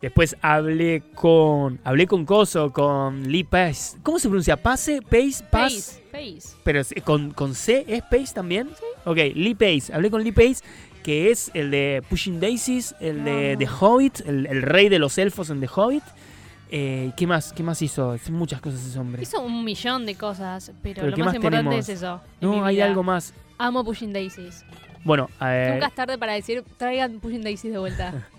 [0.00, 1.80] Después hablé con.
[1.82, 3.98] Hablé con Coso, con Lee Pace.
[4.04, 4.56] ¿Cómo se pronuncia?
[4.56, 5.02] ¿Pase?
[5.02, 5.42] ¿Pace?
[5.50, 5.50] ¿Pace?
[5.50, 6.02] Pace.
[6.12, 6.56] Pace.
[6.62, 8.68] Pero es- con, con C, ¿es Pace también?
[9.04, 9.92] Ok, Lee Pace.
[9.92, 10.62] Hablé con Lee Pace,
[11.02, 13.56] que es el de Pushing Daisies, el de.
[13.58, 16.02] The Hobbit, el, el rey de los elfos en The Hobbit.
[16.70, 17.52] Eh, ¿Qué más?
[17.52, 18.16] ¿Qué más hizo?
[18.30, 19.22] Muchas cosas ese hombre.
[19.22, 22.20] Hizo un millón de cosas, pero, Pero lo ¿qué más, más importante es eso.
[22.40, 22.84] No, hay vida.
[22.86, 23.32] algo más.
[23.56, 24.64] Amo Pushing Daisies.
[25.04, 28.12] Bueno, eh, Nunca es tarde para decir, traigan Pushing Daisies de vuelta.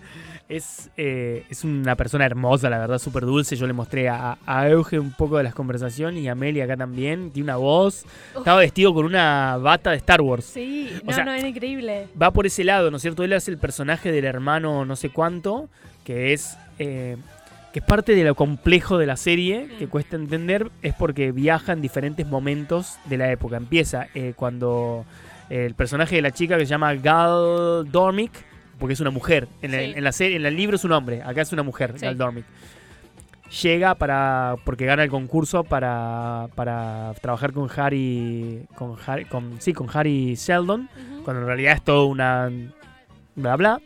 [0.50, 3.54] Es, eh, es una persona hermosa, la verdad, súper dulce.
[3.56, 6.76] Yo le mostré a, a Euge un poco de las conversaciones y a Meli acá
[6.76, 7.30] también.
[7.30, 8.04] Tiene una voz.
[8.36, 10.44] Estaba vestido con una bata de Star Wars.
[10.44, 12.08] sí, O no, sea- no, era increíble.
[12.20, 13.22] Va por ese lado, ¿no es cierto?
[13.22, 15.68] Él hace el personaje del hermano no sé cuánto,
[16.04, 16.58] que es...
[16.78, 17.16] eh,
[17.72, 19.90] que es parte de lo complejo de la serie, que Mm.
[19.90, 23.56] cuesta entender, es porque viaja en diferentes momentos de la época.
[23.58, 25.04] Empieza eh, cuando
[25.50, 28.32] el personaje de la chica que se llama Gal Dormick,
[28.80, 29.46] porque es una mujer.
[29.62, 29.98] En, el, Sí.
[29.98, 32.06] en la serie, en el libro es un hombre, acá es una mujer, Sí.
[32.06, 32.44] Gal Dormick.
[33.62, 34.54] Llega para.
[34.64, 36.48] porque gana el concurso para.
[36.54, 38.64] para trabajar con Harry.
[38.76, 39.24] con Harry.
[39.24, 40.88] con, sí, con Harry Sheldon.
[41.24, 42.48] Cuando en realidad es todo una.
[43.34, 43.80] bla bla.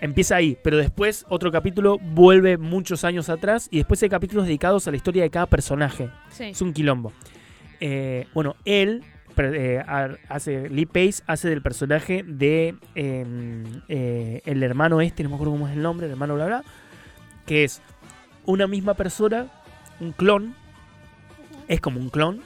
[0.00, 4.88] Empieza ahí, pero después otro capítulo vuelve muchos años atrás y después hay capítulos dedicados
[4.88, 6.08] a la historia de cada personaje.
[6.30, 6.44] Sí.
[6.46, 7.12] Es un quilombo.
[7.80, 9.04] Eh, bueno, él
[9.36, 9.82] eh,
[10.28, 15.52] hace, Lee Pace hace del personaje de eh, eh, el hermano este, no me acuerdo
[15.52, 16.64] cómo es el nombre, el hermano bla bla,
[17.46, 17.80] que es
[18.44, 19.46] una misma persona,
[20.00, 20.54] un clon,
[21.68, 22.40] es como un clon,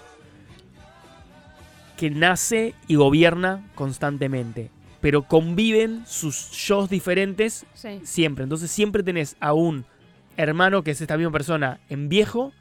[1.96, 4.70] que nace y gobierna constantemente,
[5.00, 8.00] pero conviven sus shows diferentes Sí.
[8.04, 8.42] siempre.
[8.44, 9.84] Entonces siempre tenés a un
[10.36, 12.52] hermano que es esta misma persona en viejo,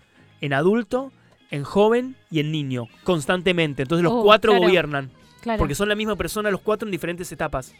[0.41, 1.11] en adulto,
[1.53, 3.83] en joven y en niño, constantemente.
[3.83, 4.65] Entonces los Oh, cuatro claro.
[4.65, 5.09] gobiernan,
[5.41, 5.59] Claro.
[5.59, 7.73] porque son la misma persona los cuatro en diferentes etapas.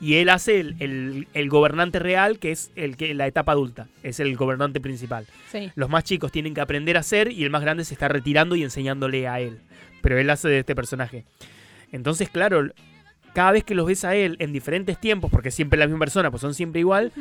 [0.00, 3.86] Y él hace el, el- el gobernante real, que es el que la etapa adulta,
[4.02, 5.26] es el gobernante principal.
[5.52, 5.70] Sí.
[5.74, 8.56] Los más chicos tienen que aprender a hacer y el más grande se está retirando
[8.56, 9.58] y enseñándole a él.
[10.00, 11.24] Pero él hace de este personaje.
[11.92, 12.70] Entonces, claro,
[13.34, 16.00] cada vez que los ves a él en diferentes tiempos, porque siempre es la misma
[16.00, 17.12] persona, pues son siempre igual.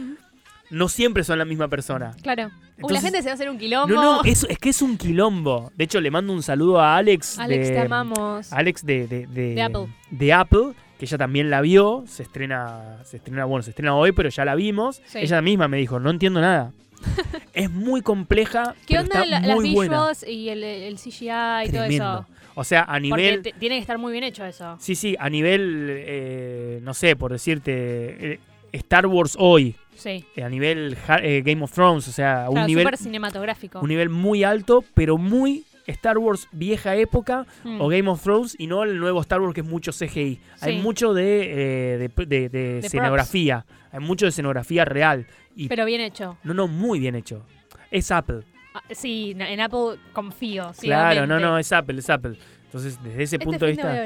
[0.69, 2.11] No siempre son la misma persona.
[2.21, 2.45] Claro.
[2.45, 3.93] Uy, la Entonces- gente se va a hacer un quilombo.
[3.93, 5.71] No, no, es, es que es un quilombo.
[5.75, 7.39] De hecho, le mando un saludo a Alex.
[7.39, 8.51] Alex, de, te amamos.
[8.53, 9.87] Alex de, de, de- De Apple.
[10.11, 12.03] de Apple, que ella también la vio.
[12.07, 15.01] Se estrena, se estrena, bueno, se estrena hoy, pero ya la vimos.
[15.05, 15.19] Sí.
[15.19, 16.71] Ella misma me dijo, no entiendo nada.
[17.53, 18.75] es muy compleja.
[18.85, 19.95] ¿Qué pero onda está la- las muy buena.
[20.09, 22.25] visuals y el, el CGI y todo eso?
[22.55, 23.35] O O sea, a nivel...
[23.37, 24.75] Porque te- tiene que estar muy bien hecho eso.
[24.79, 28.39] Sí, sí, a nivel, eh, no sé, por decirte, eh,
[28.73, 30.25] Star Wars hoy, Sí.
[30.35, 33.79] eh, a nivel eh, Game of Thrones, o sea, a un Claro, nivel, cinematográfico.
[33.81, 37.81] un nivel muy alto, pero muy Star Wars vieja época Mm.
[37.81, 40.39] o Game of Thrones y no el nuevo Star Wars que es mucho CGI.
[40.61, 45.25] Hay mucho de, eh, de, de- de De escenografía, hay mucho de escenografía real.
[45.55, 46.37] Y, Pero bien hecho.
[46.43, 47.43] no, no, muy bien hecho.
[47.91, 48.41] Es Apple.
[48.73, 50.71] Ah, sí, en Apple confío.
[50.79, 52.37] Claro, no, no, es Apple, es Apple.
[52.65, 54.05] Entonces, desde ese Este punto de vista,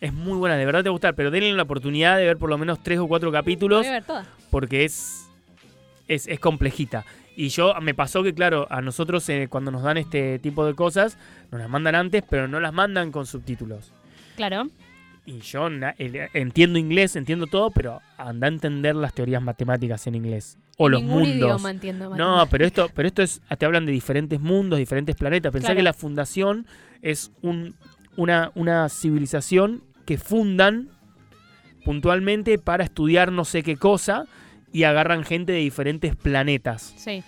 [0.00, 2.36] es muy buena, de verdad te va a gustar, pero denle la oportunidad de ver
[2.36, 3.78] por lo menos tres o cuatro capítulos.
[3.80, 4.26] Voy a ver todas.
[4.50, 5.23] porque es,
[6.08, 7.04] es, es complejita.
[7.36, 10.74] Y yo me pasó que, claro, a nosotros eh, cuando nos dan este tipo de
[10.74, 11.18] cosas,
[11.50, 13.92] nos las mandan antes, pero no las mandan con subtítulos.
[14.36, 14.68] Claro.
[15.26, 20.14] Y yo na- entiendo inglés, entiendo todo, pero anda a entender las teorías matemáticas en
[20.16, 20.58] inglés.
[20.76, 21.62] O los mundos.
[22.16, 25.50] No, pero esto, pero esto es, te hablan de diferentes mundos, diferentes planetas.
[25.52, 25.78] Pensá Claro.
[25.78, 26.66] que la fundación
[27.00, 27.74] es un,
[28.16, 30.90] una, una civilización que fundan
[31.84, 34.26] puntualmente para estudiar no sé qué cosa
[34.74, 36.94] y agarran gente de diferentes planetas.
[36.96, 37.22] Sí.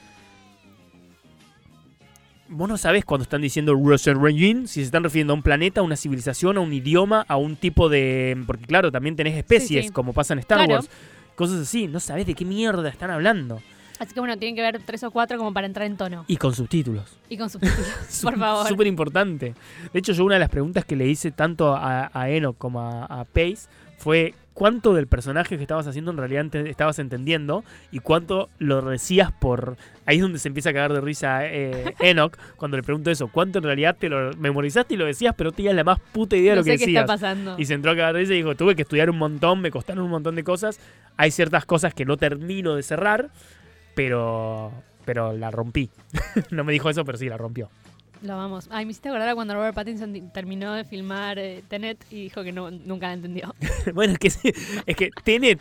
[2.48, 5.80] Vos no sabés cuando están diciendo Russian Regime, si se están refiriendo a un planeta,
[5.80, 8.36] a una civilización, a un idioma, a un tipo de...
[8.48, 9.92] Porque claro, también tenés especies, sí.
[9.92, 10.74] como pasa en Star Claro.
[10.74, 10.90] Wars.
[11.36, 13.62] Cosas así, no sabés de qué mierda están hablando.
[14.00, 16.24] Así que bueno, tienen que ver tres o cuatro como para entrar en tono.
[16.26, 17.16] Y con subtítulos.
[17.28, 17.88] Y con subtítulos,
[18.24, 18.66] por favor.
[18.66, 19.54] Súper importante.
[19.92, 22.80] De hecho, yo una de las preguntas que le hice tanto a, a Enoch como
[22.80, 23.68] a, a Pace
[23.98, 29.30] fue cuánto del personaje que estabas haciendo en realidad estabas entendiendo y cuánto lo decías
[29.30, 29.76] por...
[30.06, 33.28] Ahí es donde se empieza a cagar de risa eh, Enoch cuando le pregunto eso.
[33.28, 36.36] ¿Cuánto en realidad te lo memorizaste y lo decías, pero no tenías la más puta
[36.36, 37.02] idea de lo que sé qué decías?
[37.02, 37.56] está pasando.
[37.58, 39.70] Y se entró a cagar de risa y dijo, tuve que estudiar un montón, me
[39.70, 40.80] costaron un montón de cosas.
[41.18, 43.28] Hay ciertas cosas que no termino de cerrar,
[43.94, 44.72] pero,
[45.04, 45.90] pero la rompí.
[46.50, 47.68] no me dijo eso, pero sí, la rompió.
[48.22, 48.68] Lo vamos.
[48.70, 52.22] Ay, me hiciste acordar a cuando Robert Pattinson ti- terminó de filmar eh, Tenet y
[52.24, 53.54] dijo que no, nunca la entendió.
[53.94, 54.52] bueno, es que, sí,
[54.86, 55.60] es que Tenet,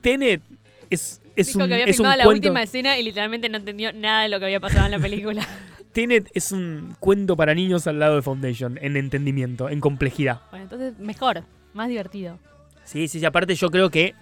[0.00, 0.42] Tenet
[0.90, 3.56] es, es dijo un, que había es filmado la cuento, última escena y literalmente no
[3.58, 5.46] entendió nada de lo que había pasado en la película.
[5.92, 10.40] Tenet es un cuento para niños al lado de Foundation, en entendimiento, en complejidad.
[10.50, 11.42] bueno, entonces mejor,
[11.74, 12.38] más divertido.
[12.84, 14.14] Sí, sí, sí, aparte yo creo que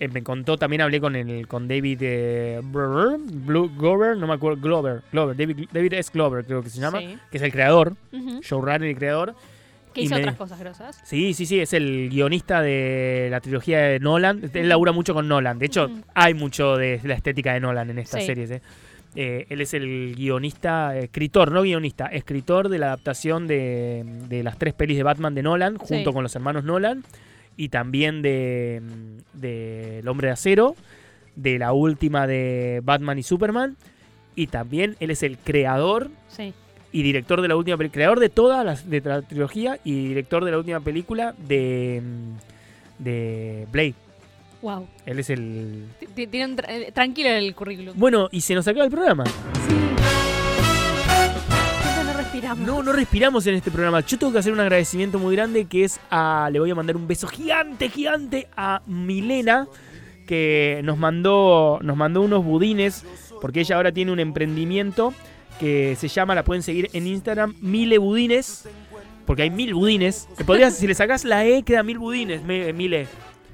[0.00, 4.34] eh, me contó, también hablé con el con David eh, Brr, Blue- Glover, no me
[4.34, 6.10] acuerdo, Glover, Glover, David, David S.
[6.12, 7.16] Glover creo que se llama, Sí.
[7.30, 8.40] que es el creador, Ujú.
[8.42, 9.34] showrunner y creador.
[9.94, 11.00] Que hizo me- otras cosas grosas.
[11.04, 14.50] Sí, sí, sí, es el guionista de la trilogía de Nolan.
[14.54, 15.58] Él labura mucho con Nolan.
[15.58, 18.26] De hecho, hay mucho de la estética de Nolan en estas Sí.
[18.26, 18.50] series.
[18.52, 18.62] ¿eh?
[19.14, 24.56] Eh, él es el guionista, escritor, no guionista, escritor de la adaptación de, de las
[24.56, 26.14] tres pelis de Batman de Nolan, junto Sí.
[26.14, 27.04] con los hermanos Nolan,
[27.56, 28.80] y también de,
[29.34, 30.74] de El Hombre de Acero,
[31.36, 33.76] de la última de Batman y Superman,
[34.34, 36.52] y también él es el creador Sí.
[36.92, 40.44] y director de la última película, creador de toda la, de la trilogía y director
[40.44, 43.94] de la última película de, mm, de Blade.
[44.62, 44.86] Wow.
[45.06, 45.86] Él es el...
[45.98, 47.94] T- t- Tiene un eh, tranquilo el currículum.
[47.98, 49.24] Bueno, y se nos acaba el programa.
[49.26, 49.91] Sí.
[52.32, 52.66] No respiramos.
[52.66, 54.00] No, no respiramos en este programa.
[54.00, 56.48] Yo tengo que hacer un agradecimiento muy grande que es a...
[56.50, 59.68] Le voy a mandar un beso gigante, gigante a Milena,
[60.26, 63.04] que nos mandó, nos mandó unos budines,
[63.40, 65.12] porque ella ahora tiene un emprendimiento
[65.60, 68.66] que se llama, la pueden seguir en Instagram, Mile Budines,
[69.26, 70.26] porque hay mil budines.
[70.46, 73.06] Podrías- si le sacás la E, queda mil budines, me- Mile.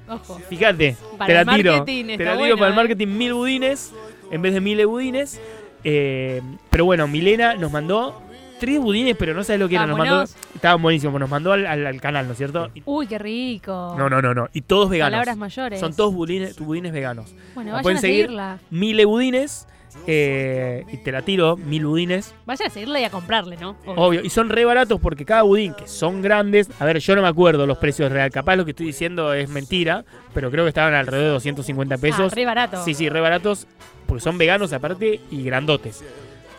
[0.07, 0.39] Ojo.
[0.49, 1.83] Fíjate, Para te la tiro.
[1.83, 2.75] Te la tiro bueno, para el eh.
[2.77, 3.91] marketing mil budines
[4.31, 5.39] en vez de mil budines.
[5.83, 8.21] Eh, pero bueno, Milena nos mandó
[8.59, 9.85] tres budines, pero no sabes lo que era.
[9.87, 10.23] Nos mandó,
[10.55, 11.19] estaban buenísimos.
[11.19, 12.69] Nos mandó al, al- al canal, ¿no es cierto?
[12.75, 13.95] Y- Uy, qué rico.
[13.97, 14.47] no, no, no, no.
[14.53, 15.11] Y todos veganos.
[15.13, 15.79] Palabras mayores.
[15.79, 17.33] Son todos budines, budines veganos.
[17.55, 18.25] Bueno, vayan pueden a seguir.
[18.25, 18.59] seguirla.
[18.69, 19.67] Mil budines.
[20.05, 22.33] eh, y te la tiro, mil budines.
[22.45, 23.71] Vayan a seguirla y a comprarle, ¿no?
[23.85, 23.93] Obvio.
[24.01, 24.21] Obvio.
[24.23, 26.69] Y son re baratos porque cada budín, que son grandes.
[26.79, 28.29] A ver, yo no me acuerdo los precios real.
[28.29, 30.05] Capaz lo que estoy diciendo es mentira.
[30.33, 32.31] Pero creo que estaban alrededor de 250 pesos.
[32.31, 32.83] Ah, re barato.
[32.85, 33.65] Sí, sí, re baratos,
[34.05, 36.03] porque son veganos aparte y grandotes.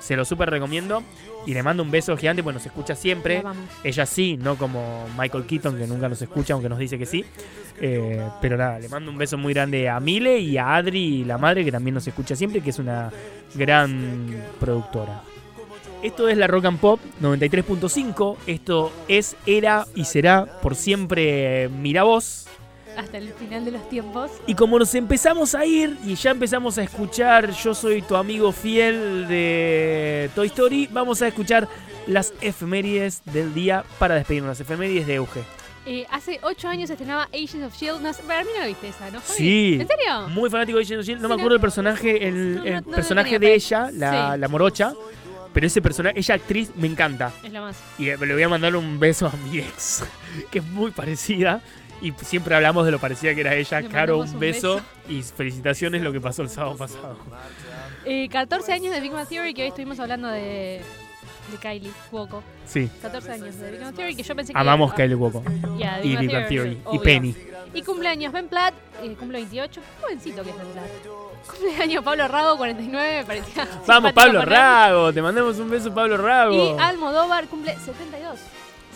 [0.00, 1.02] Se los súper recomiendo.
[1.46, 3.42] Y le mando un beso gigante, pues nos escucha siempre.
[3.82, 7.24] Ella sí, no como Michael Keaton, que nunca nos escucha, aunque nos dice que sí.
[7.80, 11.38] Eh, pero nada, le mando un beso muy grande a Mile y a Adri, la
[11.38, 13.10] madre, que también nos escucha siempre, que es una
[13.54, 14.28] gran
[14.58, 15.22] productora.
[16.02, 18.36] Esto es la Rock and Pop 93.5.
[18.46, 22.46] Esto es, era y será por siempre Mira Vos.
[22.96, 24.30] Hasta el final de los tiempos.
[24.46, 28.52] Y como nos empezamos a ir y ya empezamos a escuchar Yo soy tu amigo
[28.52, 31.68] fiel de Toy Story, vamos a escuchar
[32.06, 35.42] las efemérides del día para despedirnos, las efemérides de Euge.
[35.86, 38.02] Eh, hace ocho años se estrenaba Agents of S.H.I.E.L.D.
[38.02, 39.20] No para mí no la viste esa, ¿no?
[39.24, 39.78] Sí.
[39.80, 40.28] ¿En serio?
[40.28, 41.22] Muy fanático de Agents of S.H.I.E.L.D.
[41.22, 43.54] No Sí, me no- acuerdo el personaje, el, no- personaje tenía de fe.
[43.54, 44.40] ella, la, Sí.
[44.40, 44.92] la morocha,
[45.54, 47.32] Pero ese personaje, ella actriz, me encanta.
[47.42, 47.76] Es lo más.
[47.98, 50.04] Y eh, le voy a mandar un beso a mi ex,
[50.50, 51.60] que es muy parecida.
[52.02, 53.80] Y siempre hablamos de lo parecida que era ella.
[53.80, 54.80] Le Caro, un un beso.
[55.08, 57.16] Y felicitaciones lo que pasó el sábado pasado.
[58.04, 60.80] Eh, 14 años de Big Bang Theory, que hoy estuvimos hablando de,
[61.50, 62.42] de Kylie Cuoco.
[62.66, 64.58] Sí, 14 años de Big Bang Theory, que yo pensé que...
[64.58, 65.42] amamos Kylie Cuoco.
[66.02, 66.80] y Big Bang Theory.
[66.92, 66.98] Y.
[67.00, 67.36] Penny.
[67.72, 69.80] Y cumpleaños Ben Platt, eh, cumple 28.
[69.80, 70.86] Qué jovencito que es Ben Platt.
[71.46, 73.68] Cumpleaños Pablo Rago, 49, me parecía.
[73.86, 74.42] Vamos, Pablo.
[74.42, 75.12] Rago.
[75.12, 76.54] Te mandamos un beso, Pablo Rago.
[76.54, 78.38] Y Almodóvar cumple 72.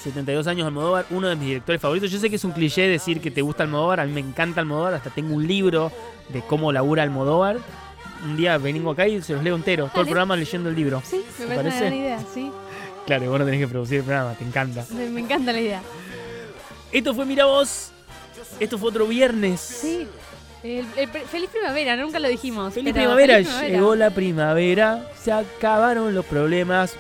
[0.05, 2.11] 72 años Almodóvar, uno de mis directores favoritos.
[2.11, 4.61] Yo sé que es un cliché decir que te gusta Almodóvar, a mí me encanta
[4.61, 5.91] Almodóvar, hasta tengo un libro
[6.29, 7.57] de cómo labura Almodóvar.
[8.25, 11.03] Un día vengo acá y se los leo entero, todo el programa leyendo el libro.
[11.05, 12.51] Sí, me ¿Te parece una gran idea, sí.
[13.07, 14.87] Claro, vos no tenés que producir el programa, te encanta.
[14.95, 15.83] Me, me encanta la idea.
[16.91, 17.91] Esto fue Mira Vos,
[18.61, 19.61] esto fue otro viernes.
[19.61, 20.07] Sí.
[20.63, 22.73] El- el pre- feliz primavera, nunca lo dijimos.
[22.73, 23.75] Feliz pero primavera, feliz primavera.
[23.77, 26.95] llegó la primavera, se acabaron los problemas.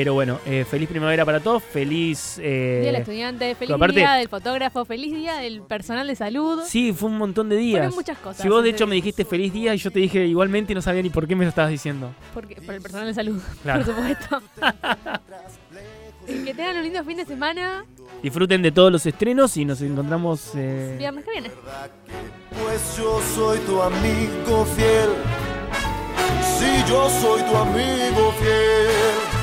[0.00, 2.38] Pero bueno, eh, feliz primavera para todos, feliz...
[2.42, 6.62] eh, Día del estudiante, feliz aparte- día del fotógrafo, feliz día del personal de salud.
[6.66, 7.80] Sí, fue un montón de días.
[7.80, 8.40] Fueron muchas cosas.
[8.40, 10.80] Si vos de hecho me dijiste feliz día y yo te dije igualmente y no
[10.80, 12.14] sabía ni por qué me lo estabas diciendo.
[12.32, 13.84] Porque, por el personal de salud, Claro.
[13.84, 14.42] por supuesto.
[16.26, 17.84] que tengan un lindo fin de semana.
[18.22, 20.52] Disfruten de todos los estrenos y nos encontramos...
[20.54, 21.50] eh, Viernes que viene.
[22.62, 25.10] Pues yo soy tu amigo fiel.
[26.58, 29.39] Si yo soy tu amigo fiel.